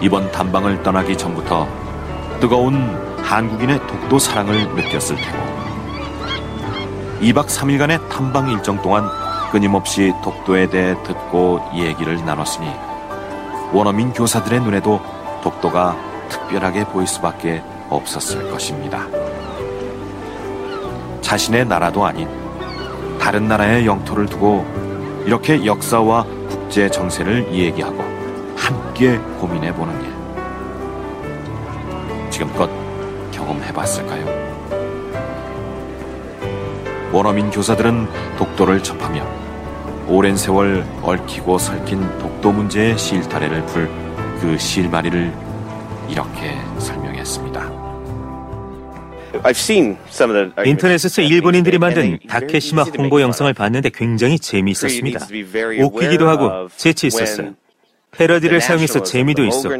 이번 0.00 0.30
탐방을 0.32 0.82
떠나기 0.82 1.16
전부터 1.16 1.66
뜨거운 2.40 2.74
한국인의 3.22 3.86
독도 3.86 4.18
사랑을 4.18 4.68
느꼈을 4.74 5.16
테고 5.16 5.38
2박 7.20 7.46
3일간의 7.46 8.08
탐방 8.08 8.48
일정 8.50 8.80
동안 8.80 9.08
끊임없이 9.50 10.12
독도에 10.22 10.68
대해 10.68 10.94
듣고 11.02 11.60
얘기를 11.74 12.16
나눴으니 12.24 12.70
원어민 13.72 14.12
교사들의 14.12 14.60
눈에도 14.60 15.00
독도가 15.42 15.96
특별하게 16.28 16.84
보일 16.84 17.06
수밖에 17.06 17.62
없었을 17.90 18.50
것입니다. 18.50 19.06
자신의 21.20 21.66
나라도 21.66 22.04
아닌 22.04 22.28
다른 23.20 23.48
나라의 23.48 23.86
영토를 23.86 24.26
두고 24.26 24.64
이렇게 25.26 25.64
역사와 25.64 26.24
국제 26.48 26.88
정세를 26.88 27.52
얘기하고 27.52 28.02
함께 28.56 29.18
고민해 29.40 29.74
보는 29.74 30.02
일. 30.02 30.08
지금껏 32.30 32.70
경험해 33.30 33.72
봤을까요? 33.72 34.26
원어민 37.12 37.50
교사들은 37.50 38.08
독도를 38.36 38.82
접하며 38.82 39.26
오랜 40.08 40.36
세월 40.36 40.86
얽히고 41.02 41.58
설킨 41.58 42.00
독도 42.18 42.52
문제의 42.52 42.96
실타래를 42.96 43.64
풀 43.66 44.08
그 44.40 44.56
실마리를 44.56 45.32
이렇게 46.08 46.56
설명했습니다. 46.78 46.97
인터넷에서 50.64 51.22
일본인들이 51.22 51.78
만든 51.78 52.18
다케시마 52.28 52.82
홍보 52.82 53.20
영상을 53.20 53.52
봤는데 53.52 53.90
굉장히 53.94 54.38
재미있었습니다. 54.38 55.26
웃기기도 55.80 56.28
하고 56.28 56.68
재치 56.76 57.06
있었어요. 57.06 57.54
패러디를 58.10 58.60
사용해서 58.60 59.02
재미도 59.02 59.44
있었고 59.44 59.74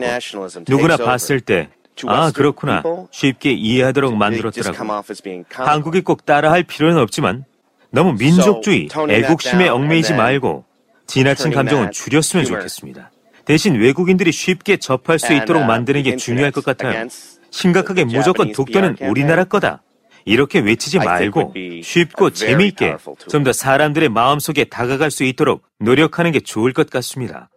누구나 0.68 0.96
봤을 0.96 1.40
때 1.40 1.68
아, 2.06 2.30
그렇구나. 2.30 2.82
쉽게 3.10 3.52
이해하도록 3.52 4.16
만들었더라고. 4.16 5.02
한국이 5.50 6.00
꼭 6.02 6.24
따라할 6.24 6.62
필요는 6.62 6.98
없지만 6.98 7.44
너무 7.90 8.12
민족주의, 8.12 8.88
애국심에 9.08 9.68
얽매이지 9.68 10.14
말고 10.14 10.64
지나친 11.06 11.50
감정은 11.50 11.90
줄였으면 11.90 12.44
좋겠습니다. 12.44 13.10
대신 13.46 13.80
외국인들이 13.80 14.30
쉽게 14.30 14.76
접할 14.76 15.18
수 15.18 15.32
있도록 15.32 15.64
만드는 15.64 16.02
게 16.02 16.16
중요할 16.16 16.52
것 16.52 16.64
같아요. 16.64 17.08
심각하게 17.50 18.04
무조건 18.04 18.52
독도는 18.52 18.96
우리나라 19.00 19.44
거다. 19.44 19.82
이렇게 20.24 20.58
외치지 20.58 20.98
말고 20.98 21.54
쉽고 21.82 22.30
재미있게 22.30 22.96
좀 23.30 23.44
더 23.44 23.52
사람들의 23.52 24.10
마음속에 24.10 24.64
다가갈 24.64 25.10
수 25.10 25.24
있도록 25.24 25.62
노력하는 25.80 26.32
게 26.32 26.40
좋을 26.40 26.72
것 26.74 26.90
같습니다. 26.90 27.48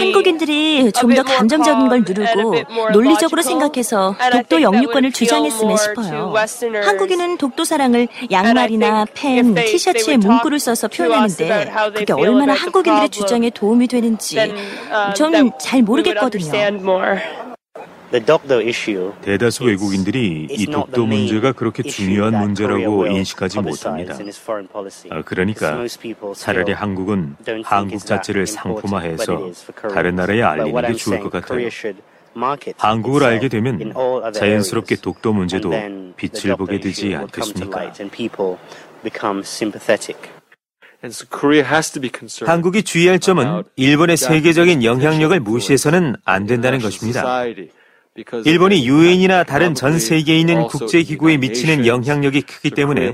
한국인들이 0.00 0.90
좀 0.90 1.14
더 1.14 1.22
감정적인 1.22 1.88
걸 1.88 2.02
누르고 2.08 2.54
논리적으로 2.92 3.42
생각해서 3.42 4.16
독도 4.32 4.60
영유권을 4.62 5.12
주장했으면 5.12 5.76
싶어요. 5.76 6.34
한국인은 6.84 7.36
독도 7.38 7.64
사랑을 7.64 8.08
양말이나 8.32 9.06
펜, 9.14 9.54
티셔츠에 9.54 10.16
문구를 10.16 10.58
써서 10.58 10.88
표현하는데 10.88 11.70
그게 11.94 12.12
얼마나 12.12 12.54
한국인들의 12.54 13.08
주장에 13.10 13.50
도움이 13.50 13.86
되는지 13.86 14.52
저는 15.14 15.52
잘 15.60 15.82
모르겠거든요. 15.82 16.50
대다수 19.22 19.64
외국인들이 19.64 20.46
이 20.50 20.66
독도 20.66 21.06
문제가 21.06 21.52
그렇게 21.52 21.82
중요한 21.82 22.38
문제라고 22.38 23.06
인식하지 23.06 23.60
못합니다. 23.60 24.16
아, 25.10 25.22
그러니까 25.22 25.84
차라리 26.34 26.72
한국은 26.72 27.36
한국 27.64 27.98
자체를 28.06 28.46
상품화해서 28.46 29.50
다른 29.92 30.16
나라에 30.16 30.42
알리는 30.42 30.82
게 30.82 30.92
좋을 30.94 31.20
것 31.20 31.30
같아요. 31.32 31.68
한국을 32.76 33.24
알게 33.24 33.48
되면 33.48 33.92
자연스럽게 34.32 34.96
독도 34.96 35.32
문제도 35.32 35.70
빛을 36.16 36.54
보게 36.56 36.78
되지 36.80 37.14
않겠습니까? 37.14 37.92
한국이 42.46 42.82
주의할 42.82 43.18
점은 43.20 43.62
일본의 43.76 44.16
세계적인 44.16 44.84
영향력을 44.84 45.38
무시해서는 45.40 46.16
안 46.24 46.46
된다는 46.46 46.78
것입니다. 46.78 47.22
일본이 48.44 48.86
유엔이나 48.86 49.44
다른 49.44 49.74
전 49.74 49.98
세계에 49.98 50.38
있는 50.38 50.66
국제기구에 50.66 51.36
미치는 51.36 51.86
영향력이 51.86 52.42
크기 52.42 52.70
때문에 52.70 53.12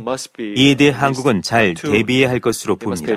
이에 0.57 0.75
대해 0.75 0.91
한국은 0.91 1.43
잘 1.43 1.75
대비해야 1.75 2.31
할 2.31 2.41
것으로 2.41 2.77
봅니다. 2.77 3.17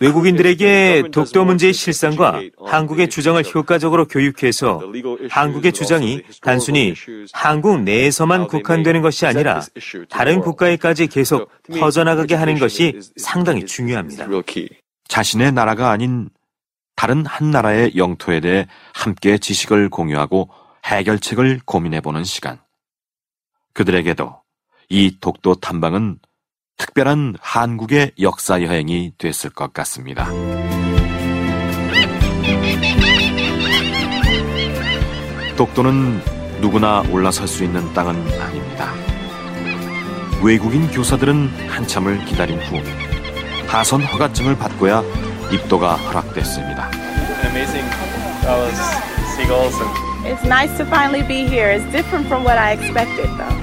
외국인들에게 0.00 1.04
독도 1.10 1.44
문제의 1.44 1.72
실상과 1.72 2.42
한국의 2.66 3.08
주장을 3.08 3.42
효과적으로 3.54 4.06
교육해서 4.06 4.82
한국의 5.30 5.72
주장이 5.72 6.22
단순히 6.40 6.94
한국 7.32 7.82
내에서만 7.82 8.46
국한되는 8.46 9.00
것이 9.02 9.26
아니라 9.26 9.62
다른 10.08 10.40
국가에까지 10.40 11.06
계속 11.06 11.50
퍼져나가게 11.78 12.34
하는 12.34 12.58
것이 12.58 13.00
상당히 13.16 13.64
중요합니다. 13.64 14.28
자신의 15.08 15.52
나라가 15.52 15.90
아닌 15.90 16.28
다른 17.02 17.26
한 17.26 17.50
나라의 17.50 17.96
영토에 17.96 18.38
대해 18.38 18.68
함께 18.94 19.36
지식을 19.36 19.88
공유하고 19.88 20.50
해결책을 20.84 21.62
고민해보는 21.64 22.22
시간. 22.22 22.60
그들에게도 23.74 24.40
이 24.88 25.18
독도 25.20 25.56
탐방은 25.56 26.20
특별한 26.76 27.38
한국의 27.40 28.12
역사 28.20 28.62
여행이 28.62 29.14
됐을 29.18 29.50
것 29.50 29.72
같습니다. 29.72 30.28
독도는 35.56 36.20
누구나 36.60 37.00
올라설 37.10 37.48
수 37.48 37.64
있는 37.64 37.92
땅은 37.94 38.14
아닙니다. 38.40 38.94
외국인 40.40 40.88
교사들은 40.92 41.68
한참을 41.68 42.24
기다린 42.26 42.60
후 42.60 42.80
하선 43.66 44.02
허가증을 44.04 44.56
받고야 44.56 45.31
입도가 45.52 45.96
허락됐습니다. 45.96 46.90
It's 50.24 50.44
nice 50.44 50.76
to 50.78 50.84
finally 50.86 51.22
be 51.26 51.44
here. 51.46 51.68
It's 51.68 51.84
different 51.92 52.26
from 52.26 52.44
what 52.44 52.56
I 52.56 52.72
expected 52.72 53.28
though. 53.36 53.56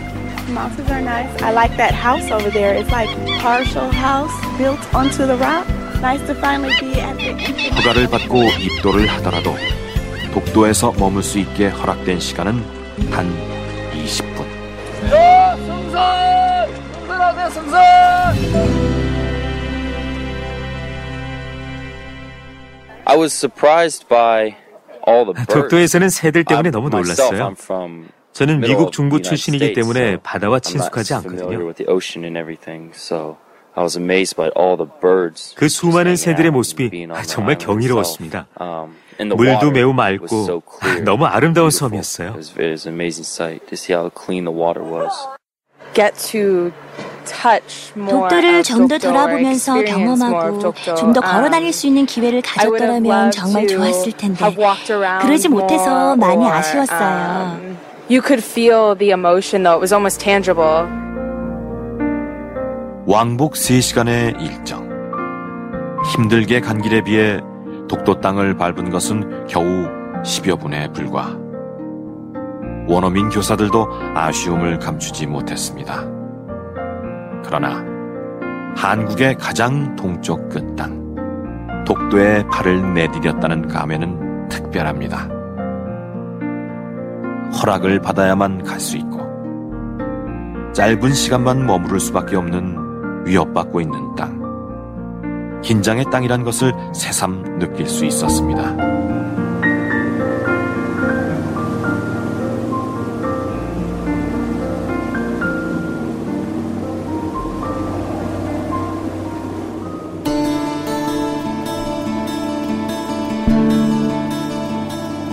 The 0.45 0.53
mountains 0.53 0.91
are 0.91 1.01
nice. 1.01 1.29
I 1.41 1.51
like 1.51 1.75
that 1.77 1.93
house 1.93 2.29
over 2.31 2.49
there. 2.51 2.75
It's 2.75 2.91
like 2.91 3.09
partial 3.41 3.89
house 3.91 4.33
built 4.57 4.79
onto 4.93 5.25
the 5.25 5.37
rock. 5.37 5.65
Nice 6.01 6.21
to 6.27 6.35
finally 6.35 6.75
be 6.79 6.99
at 6.99 7.17
the 7.17 7.33
허가를 7.75 8.07
받고 8.07 8.43
입도를 8.59 9.07
하더라도 9.07 9.55
독도에서 10.33 10.93
머물 10.97 11.23
수 11.23 11.39
있게 11.39 11.69
허락된 11.69 12.19
시간은 12.19 12.63
단 13.09 13.27
20분. 13.93 14.45
승선! 15.65 16.73
승선하세요, 16.93 17.49
승선! 17.49 18.68
독도에서는 25.47 26.09
새들 26.09 26.43
때문에 26.43 26.71
너무 26.71 26.89
놀랐어요. 26.89 27.53
저는 28.33 28.61
미국 28.61 28.91
중부 28.91 29.17
출신이기 29.21 29.73
때문에 29.73 30.17
바다와 30.23 30.59
친숙하지 30.59 31.13
않거든요. 31.15 31.47
그 35.57 35.67
수많은 35.69 36.15
새들의 36.15 36.51
모습이 36.51 36.89
정말 37.25 37.57
경이로웠습니다. 37.57 38.47
물도 39.35 39.71
매우 39.71 39.93
맑고 39.93 40.61
너무 41.05 41.25
아름다운 41.25 41.69
섬이었어요. 41.71 42.33
독도를 47.95 48.63
좀 48.63 48.87
더 48.87 48.97
돌아보면서 48.97 49.83
경험하고 49.83 50.73
좀 50.95 51.13
더 51.13 51.21
걸어 51.21 51.49
다닐 51.49 51.71
수 51.73 51.87
있는 51.87 52.05
기회를 52.05 52.41
가졌더라면 52.41 53.31
정말 53.31 53.67
좋았을 53.67 54.11
텐데 54.13 54.55
그러지 55.21 55.49
못해서 55.49 56.15
많이 56.15 56.47
아쉬웠어요. 56.49 57.59
You 58.09 58.21
could 58.25 58.43
feel 58.43 58.95
the 58.97 59.11
emotion 59.11 59.63
though. 59.63 59.77
It 59.77 59.81
was 59.81 59.93
almost 59.93 60.19
tangible. 60.19 60.87
왕복 63.05 63.53
3시간의 63.53 64.41
일정. 64.41 64.87
힘들게 66.13 66.59
간 66.61 66.81
길에 66.81 67.01
비해 67.01 67.39
독도 67.87 68.19
땅을 68.21 68.57
밟은 68.57 68.89
것은 68.89 69.47
겨우 69.47 69.63
10여 70.23 70.59
분에 70.59 70.91
불과. 70.93 71.37
원어민 72.87 73.29
교사들도 73.29 73.87
아쉬움을 74.15 74.79
감추지 74.79 75.27
못했습니다. 75.27 76.03
그러나 77.49 77.83
한국의 78.77 79.35
가장 79.35 79.95
동쪽 79.95 80.49
끝 80.49 80.75
땅, 80.75 81.15
독도에 81.83 82.43
발을 82.43 82.93
내디뎠다는 82.93 83.67
감회는 83.67 84.49
특별합니다. 84.49 85.27
허락을 87.59 88.01
받아야만 88.01 88.63
갈 88.63 88.79
수 88.79 88.97
있고, 88.97 89.27
짧은 90.73 91.11
시간만 91.11 91.65
머무를 91.65 91.99
수밖에 91.99 92.35
없는 92.35 93.25
위협받고 93.25 93.81
있는 93.81 94.15
땅. 94.15 94.39
긴장의 95.63 96.05
땅이란 96.11 96.43
것을 96.43 96.71
새삼 96.93 97.57
느낄 97.57 97.87
수 97.87 98.05
있었습니다. 98.05 98.61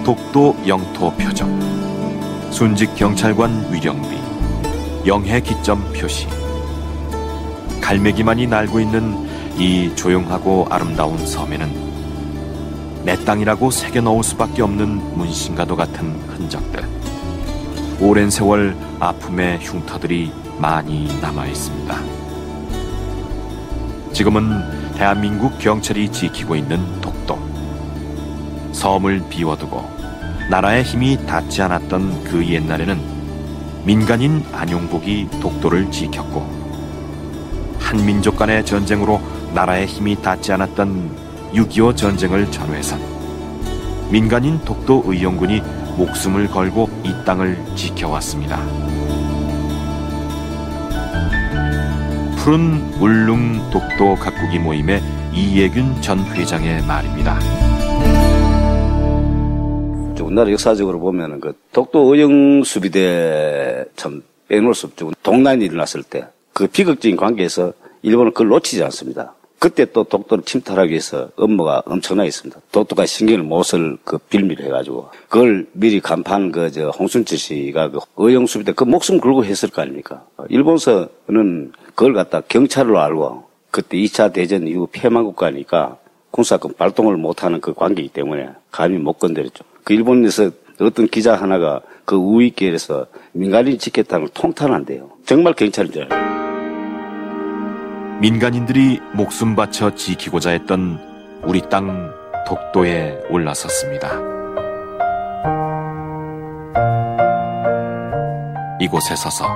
독도 0.07 0.57
영토 0.69 1.13
표적, 1.17 1.49
순직 2.53 2.95
경찰관 2.95 3.73
위령비, 3.73 4.17
영해 5.05 5.41
기점 5.41 5.83
표시. 5.93 6.29
갈매기만이 7.81 8.47
날고 8.47 8.79
있는 8.79 9.29
이 9.59 9.91
조용하고 9.97 10.69
아름다운 10.71 11.19
섬에는 11.27 13.03
내 13.03 13.17
땅이라고 13.25 13.73
새겨 13.73 14.03
넣을 14.03 14.23
수밖에 14.23 14.63
없는 14.63 15.17
문신과도 15.19 15.75
같은 15.75 16.13
흔적들. 16.29 16.89
오랜 18.01 18.31
세월 18.31 18.77
아픔의 19.01 19.59
흉터들이 19.61 20.31
많이 20.61 21.09
남아 21.21 21.47
있습니다. 21.47 21.97
지금은 24.13 24.93
대한민국 24.95 25.59
경찰이 25.59 26.13
지키고 26.13 26.55
있는 26.55 27.01
독도. 27.01 27.37
섬을 28.73 29.25
비워두고 29.29 29.96
나라의 30.49 30.85
힘이 30.85 31.19
닿지 31.27 31.61
않았던 31.63 32.25
그 32.25 32.47
옛날에는 32.47 33.01
민간인 33.85 34.45
안용복이 34.53 35.29
독도를 35.41 35.91
지켰고 35.91 36.47
한민족 37.81 38.37
간의 38.37 38.65
전쟁으로 38.65 39.21
나라의 39.55 39.87
힘이 39.87 40.21
닿지 40.23 40.53
않았던 40.53 41.51
6.25 41.53 41.97
전쟁을 41.97 42.51
전후해선 42.51 43.01
민간인 44.11 44.61
독도 44.65 45.03
의용군이 45.07 45.63
목숨을 45.97 46.49
걸고 46.49 46.91
이 47.03 47.13
땅을 47.25 47.59
지켜왔습니다. 47.75 48.61
푸른 52.37 52.93
울릉 53.01 53.71
독도 53.71 54.15
각국이 54.15 54.61
모임의 54.61 55.03
이예균 55.33 56.01
전 56.01 56.21
회장의 56.21 56.83
말입니다. 56.83 57.76
우리나라 60.27 60.51
역사적으로 60.53 60.99
보면은 61.01 61.41
그 61.41 61.53
독도 61.73 62.13
의용 62.15 62.63
수비대 62.65 63.85
참 63.97 64.23
빼놓을 64.49 64.75
수 64.75 64.87
없죠. 64.87 65.13
동난이 65.23 65.65
일어났을 65.65 66.03
때 66.03 66.27
그 66.57 66.67
비극적인 66.69 67.17
관계에서 67.19 67.75
일본은 68.01 68.33
그걸 68.33 68.49
놓치지 68.49 68.83
않습니다. 68.85 69.35
그때 69.59 69.85
또 69.93 70.05
독도를 70.05 70.43
침탈하기 70.45 70.91
위해서 70.91 71.29
업무가 71.37 71.83
엄청나게 71.85 72.29
있습니다. 72.29 72.59
독도가 72.73 73.05
신경을 73.05 73.43
못쓸 73.43 73.99
그 74.05 74.17
빌미를 74.17 74.65
해가지고 74.65 75.11
그걸 75.29 75.67
미리 75.73 76.01
간판 76.01 76.51
그 76.53 76.71
저 76.71 76.89
홍순철 76.89 77.37
씨가 77.37 77.91
그 77.91 77.99
의용 78.17 78.47
수비 78.47 78.65
때그 78.65 78.85
목숨 78.85 79.21
걸고 79.21 79.45
했을 79.45 79.69
거 79.69 79.83
아닙니까? 79.83 80.25
일본서는 80.49 81.73
그걸 81.95 82.15
갖다 82.15 82.41
경찰로 82.41 83.01
알고 83.01 83.45
그때 83.71 83.99
2차 83.99 84.33
대전 84.33 84.67
이후 84.67 84.89
폐망국가니까 84.91 85.99
군사권 86.31 86.73
발동을 86.79 87.19
못하는 87.19 87.61
그 87.61 87.75
관계이기 87.75 88.15
때문에 88.15 88.49
감히 88.71 88.97
못 88.97 89.19
건드렸죠. 89.19 89.63
그 89.87 89.93
일본에서 89.93 90.51
어떤 90.81 91.07
기자 91.07 91.37
하나가 91.37 91.81
그 92.05 92.17
우익계에서 92.17 93.07
민간인 93.31 93.79
지켰다는 93.79 94.27
걸 94.27 94.35
통탄한대요. 94.35 95.11
정말 95.25 95.55
알아요. 95.57 96.09
민간인들이 98.21 98.99
목숨 99.13 99.55
바쳐 99.55 99.95
지키고자 99.95 100.51
했던 100.51 100.99
우리 101.45 101.61
땅 101.71 102.13
독도에 102.49 103.27
올라섰습니다. 103.31 104.11
이곳에 108.81 109.15
서서 109.15 109.47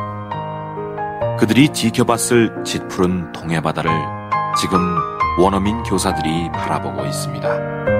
그들이 1.40 1.70
지켜봤을 1.70 2.62
짙푸른 2.64 3.32
동해바다를 3.32 3.90
지금 4.60 4.78
원어민 5.40 5.82
교사들이 5.82 6.52
바라보고 6.52 7.04
있습니다. 7.04 7.99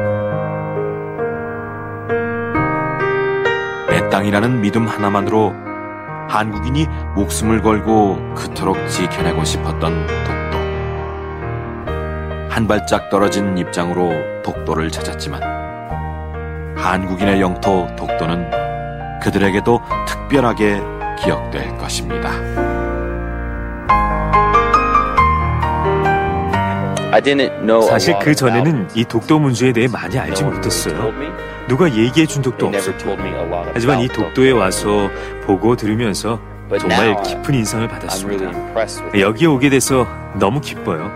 땅이라는 4.11 4.61
믿음 4.61 4.87
하나만으로 4.87 5.55
한국인이 6.29 6.87
목숨을 7.15 7.63
걸고 7.63 8.35
그토록 8.35 8.89
지켜내고 8.89 9.45
싶었던 9.45 10.07
독도. 10.07 10.59
한 12.51 12.67
발짝 12.69 13.09
떨어진 13.11 13.57
입장으로 13.57 14.43
독도를 14.43 14.91
찾았지만 14.91 15.43
한국인의 16.77 17.41
영토 17.41 17.87
독도는 17.97 19.21
그들에게도 19.21 19.81
특별하게 20.07 20.81
기억될 21.23 21.77
것입니다. 21.77 22.70
사실 27.83 28.15
그 28.21 28.35
전에는 28.35 28.89
이 28.95 29.05
독도 29.05 29.39
문제에 29.39 29.73
대해 29.73 29.89
많이 29.89 30.19
알지 30.19 30.45
못했어요. 30.45 31.13
누가 31.69 31.91
얘기해 31.93 32.27
준 32.27 32.43
적도 32.43 32.67
없었고. 32.79 33.17
하지만 33.75 34.01
이 34.01 34.09
독도에 34.09 34.51
와서 34.53 35.09
보고 35.45 35.77
들으면서 35.77 36.39
정말 36.79 37.21
깊은 37.23 37.55
인상을 37.55 37.89
받았습니다. 37.89 38.51
여기에 39.19 39.47
오게 39.49 39.71
돼서 39.71 40.07
너무 40.39 40.61
기뻐요. 40.61 41.11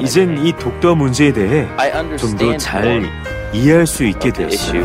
이젠 0.00 0.44
이 0.44 0.52
독도 0.52 0.94
문제에 0.94 1.32
대해 1.32 1.66
좀 2.16 2.36
더 2.36 2.56
잘 2.58 3.02
이해할 3.52 3.86
수 3.86 4.04
있게 4.04 4.30
되었어요. 4.32 4.82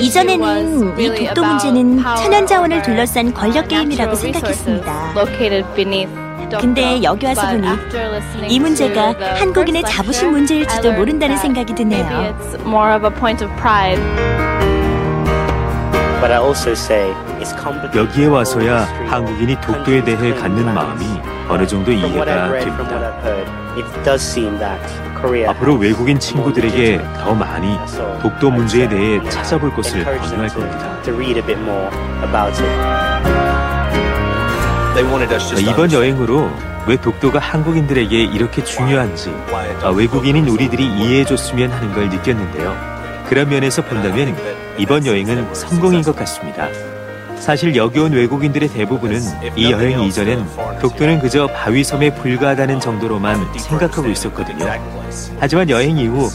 이전에는 0.00 0.98
이 0.98 1.26
독도 1.26 1.44
문제는 1.44 2.02
천연자원을 2.16 2.82
둘러싼 2.82 3.32
권력 3.32 3.68
게임이라고 3.68 4.14
생각했습니다. 4.14 5.12
근데 6.58 7.02
여기 7.02 7.26
와서 7.26 7.42
보니 7.48 7.66
이 8.48 8.58
문제가 8.58 9.14
한국인의 9.38 9.82
자부심 9.84 10.30
문제일지도 10.32 10.92
모른다는 10.92 11.36
생각이 11.36 11.74
드네요. 11.74 12.34
여기에 17.94 18.26
와서야 18.26 18.80
한국인이 19.08 19.58
독도에 19.60 20.04
대해 20.04 20.34
갖는 20.34 20.74
마음이 20.74 21.04
어느 21.48 21.66
정도 21.66 21.90
이해가 21.92 22.24
됩니다. 22.60 23.12
앞으로 25.46 25.76
외국인 25.76 26.18
친구들에게 26.18 27.00
더 27.22 27.34
많이 27.34 27.78
독도 28.20 28.50
문제에 28.50 28.88
대해 28.88 29.20
찾아볼 29.30 29.72
것을 29.74 30.04
권유할 30.04 30.48
겁니다. 30.48 31.00
이번 35.70 35.92
여행으로 35.92 36.50
왜 36.86 36.96
독도가 36.96 37.38
한국인들에게 37.38 38.22
이렇게 38.24 38.64
중요한지 38.64 39.32
외국인인 39.94 40.48
우리들이 40.48 40.84
이해해줬으면 40.84 41.70
하는 41.70 41.92
걸 41.94 42.08
느꼈는데요. 42.08 42.76
그런 43.28 43.48
면에서 43.48 43.82
본다면 43.84 44.36
이번 44.78 45.06
여행은 45.06 45.54
성공인 45.54 46.02
것 46.02 46.16
같습니다. 46.16 46.68
사실 47.38 47.74
여기 47.76 47.98
온 48.00 48.12
외국인들의 48.12 48.68
대부분은 48.68 49.20
이 49.56 49.70
여행 49.70 50.00
이전엔 50.02 50.46
독도는 50.80 51.20
그저 51.20 51.46
바위섬에 51.46 52.14
불과하다는 52.16 52.80
정도로만 52.80 53.58
생각하고 53.58 54.08
있었거든요. 54.08 54.66
하지만 55.38 55.70
여행 55.70 55.96
이후 55.98 56.28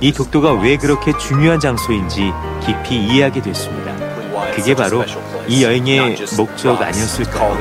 이 0.00 0.12
독도가 0.12 0.54
왜 0.54 0.76
그렇게 0.76 1.12
중요한 1.18 1.60
장소인지 1.60 2.32
깊이 2.64 2.96
이해하게 2.96 3.42
됐습니다. 3.42 3.92
그게 4.58 4.74
바로 4.74 5.04
이 5.46 5.62
여행의 5.62 6.16
목적 6.36 6.82
아니었을까요? 6.82 7.56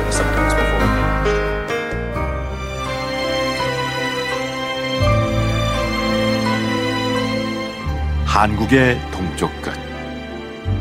한국의 8.26 9.00
동쪽 9.12 9.52
끝 9.62 9.74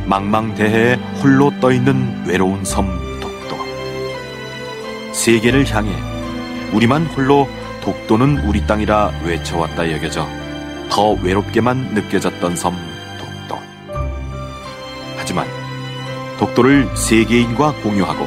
망망대해에 0.07 0.95
홀로 1.23 1.53
떠있는 1.61 2.25
외로운 2.27 2.65
섬 2.65 2.89
독도 3.21 3.57
세계를 5.13 5.71
향해 5.71 5.93
우리만 6.73 7.05
홀로 7.09 7.47
독도는 7.83 8.39
우리 8.47 8.67
땅이라 8.67 9.21
외쳐왔다 9.23 9.93
여겨져 9.93 10.27
더 10.89 11.11
외롭게만 11.11 11.93
느껴졌던 11.93 12.57
섬 12.57 12.96
독도를 16.39 16.89
세계인과 16.97 17.73
공유하고 17.83 18.27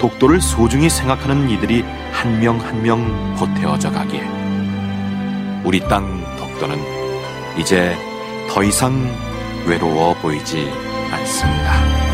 독도를 0.00 0.40
소중히 0.40 0.88
생각하는 0.90 1.48
이들이 1.50 1.82
한 2.12 2.40
명 2.40 2.58
한 2.60 2.82
명 2.82 3.34
보태어져 3.36 3.90
가기에 3.92 4.22
우리 5.64 5.80
땅 5.88 6.24
독도는 6.38 6.78
이제 7.58 7.96
더 8.50 8.62
이상 8.62 8.92
외로워 9.66 10.14
보이지 10.14 10.68
않습니다. 11.12 12.11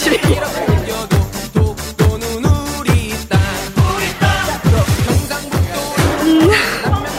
컨트리. 0.00 0.18
음, 6.22 6.50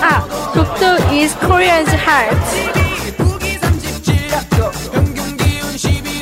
아, 0.02 0.24
독도 0.54 0.98
is 1.14 1.36
Korean's 1.40 1.92
heart. 1.94 2.38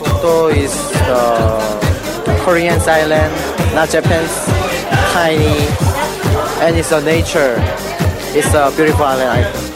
Dokdo 0.04 0.56
is 0.56 0.74
uh, 1.08 2.40
Korean's 2.44 2.88
island, 2.88 3.34
not 3.74 3.90
Japan's 3.90 4.34
tiny, 5.14 5.68
and 6.62 6.76
it's 6.78 6.92
a 6.92 7.02
nature. 7.02 7.56
It's 8.38 8.54
a 8.54 8.72
beautiful 8.76 9.06
island. 9.06 9.69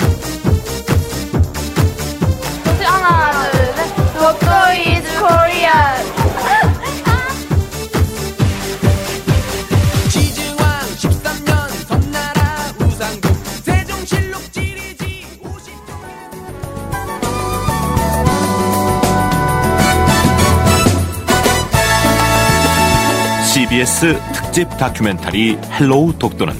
CBS 23.74 24.20
특집 24.32 24.68
다큐멘터리 24.78 25.58
Hello 25.72 26.16
독도는 26.18 26.54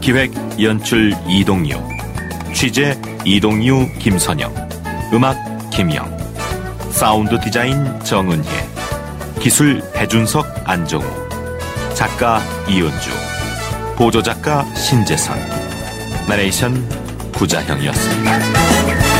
기획 0.00 0.32
연출 0.62 1.14
이동유, 1.28 1.74
취재 2.54 2.96
이동유 3.24 3.88
김선영, 3.98 4.54
음악 5.12 5.36
김영, 5.70 6.06
사운드 6.90 7.40
디자인 7.40 7.98
정은혜, 8.04 8.48
기술 9.40 9.82
배준석 9.94 10.46
안정우, 10.64 11.04
작가 11.94 12.40
이은주, 12.68 13.10
보조작가 13.96 14.64
신재선, 14.76 15.36
나레이션 16.28 16.88
구자형이었습니다. 17.32 19.11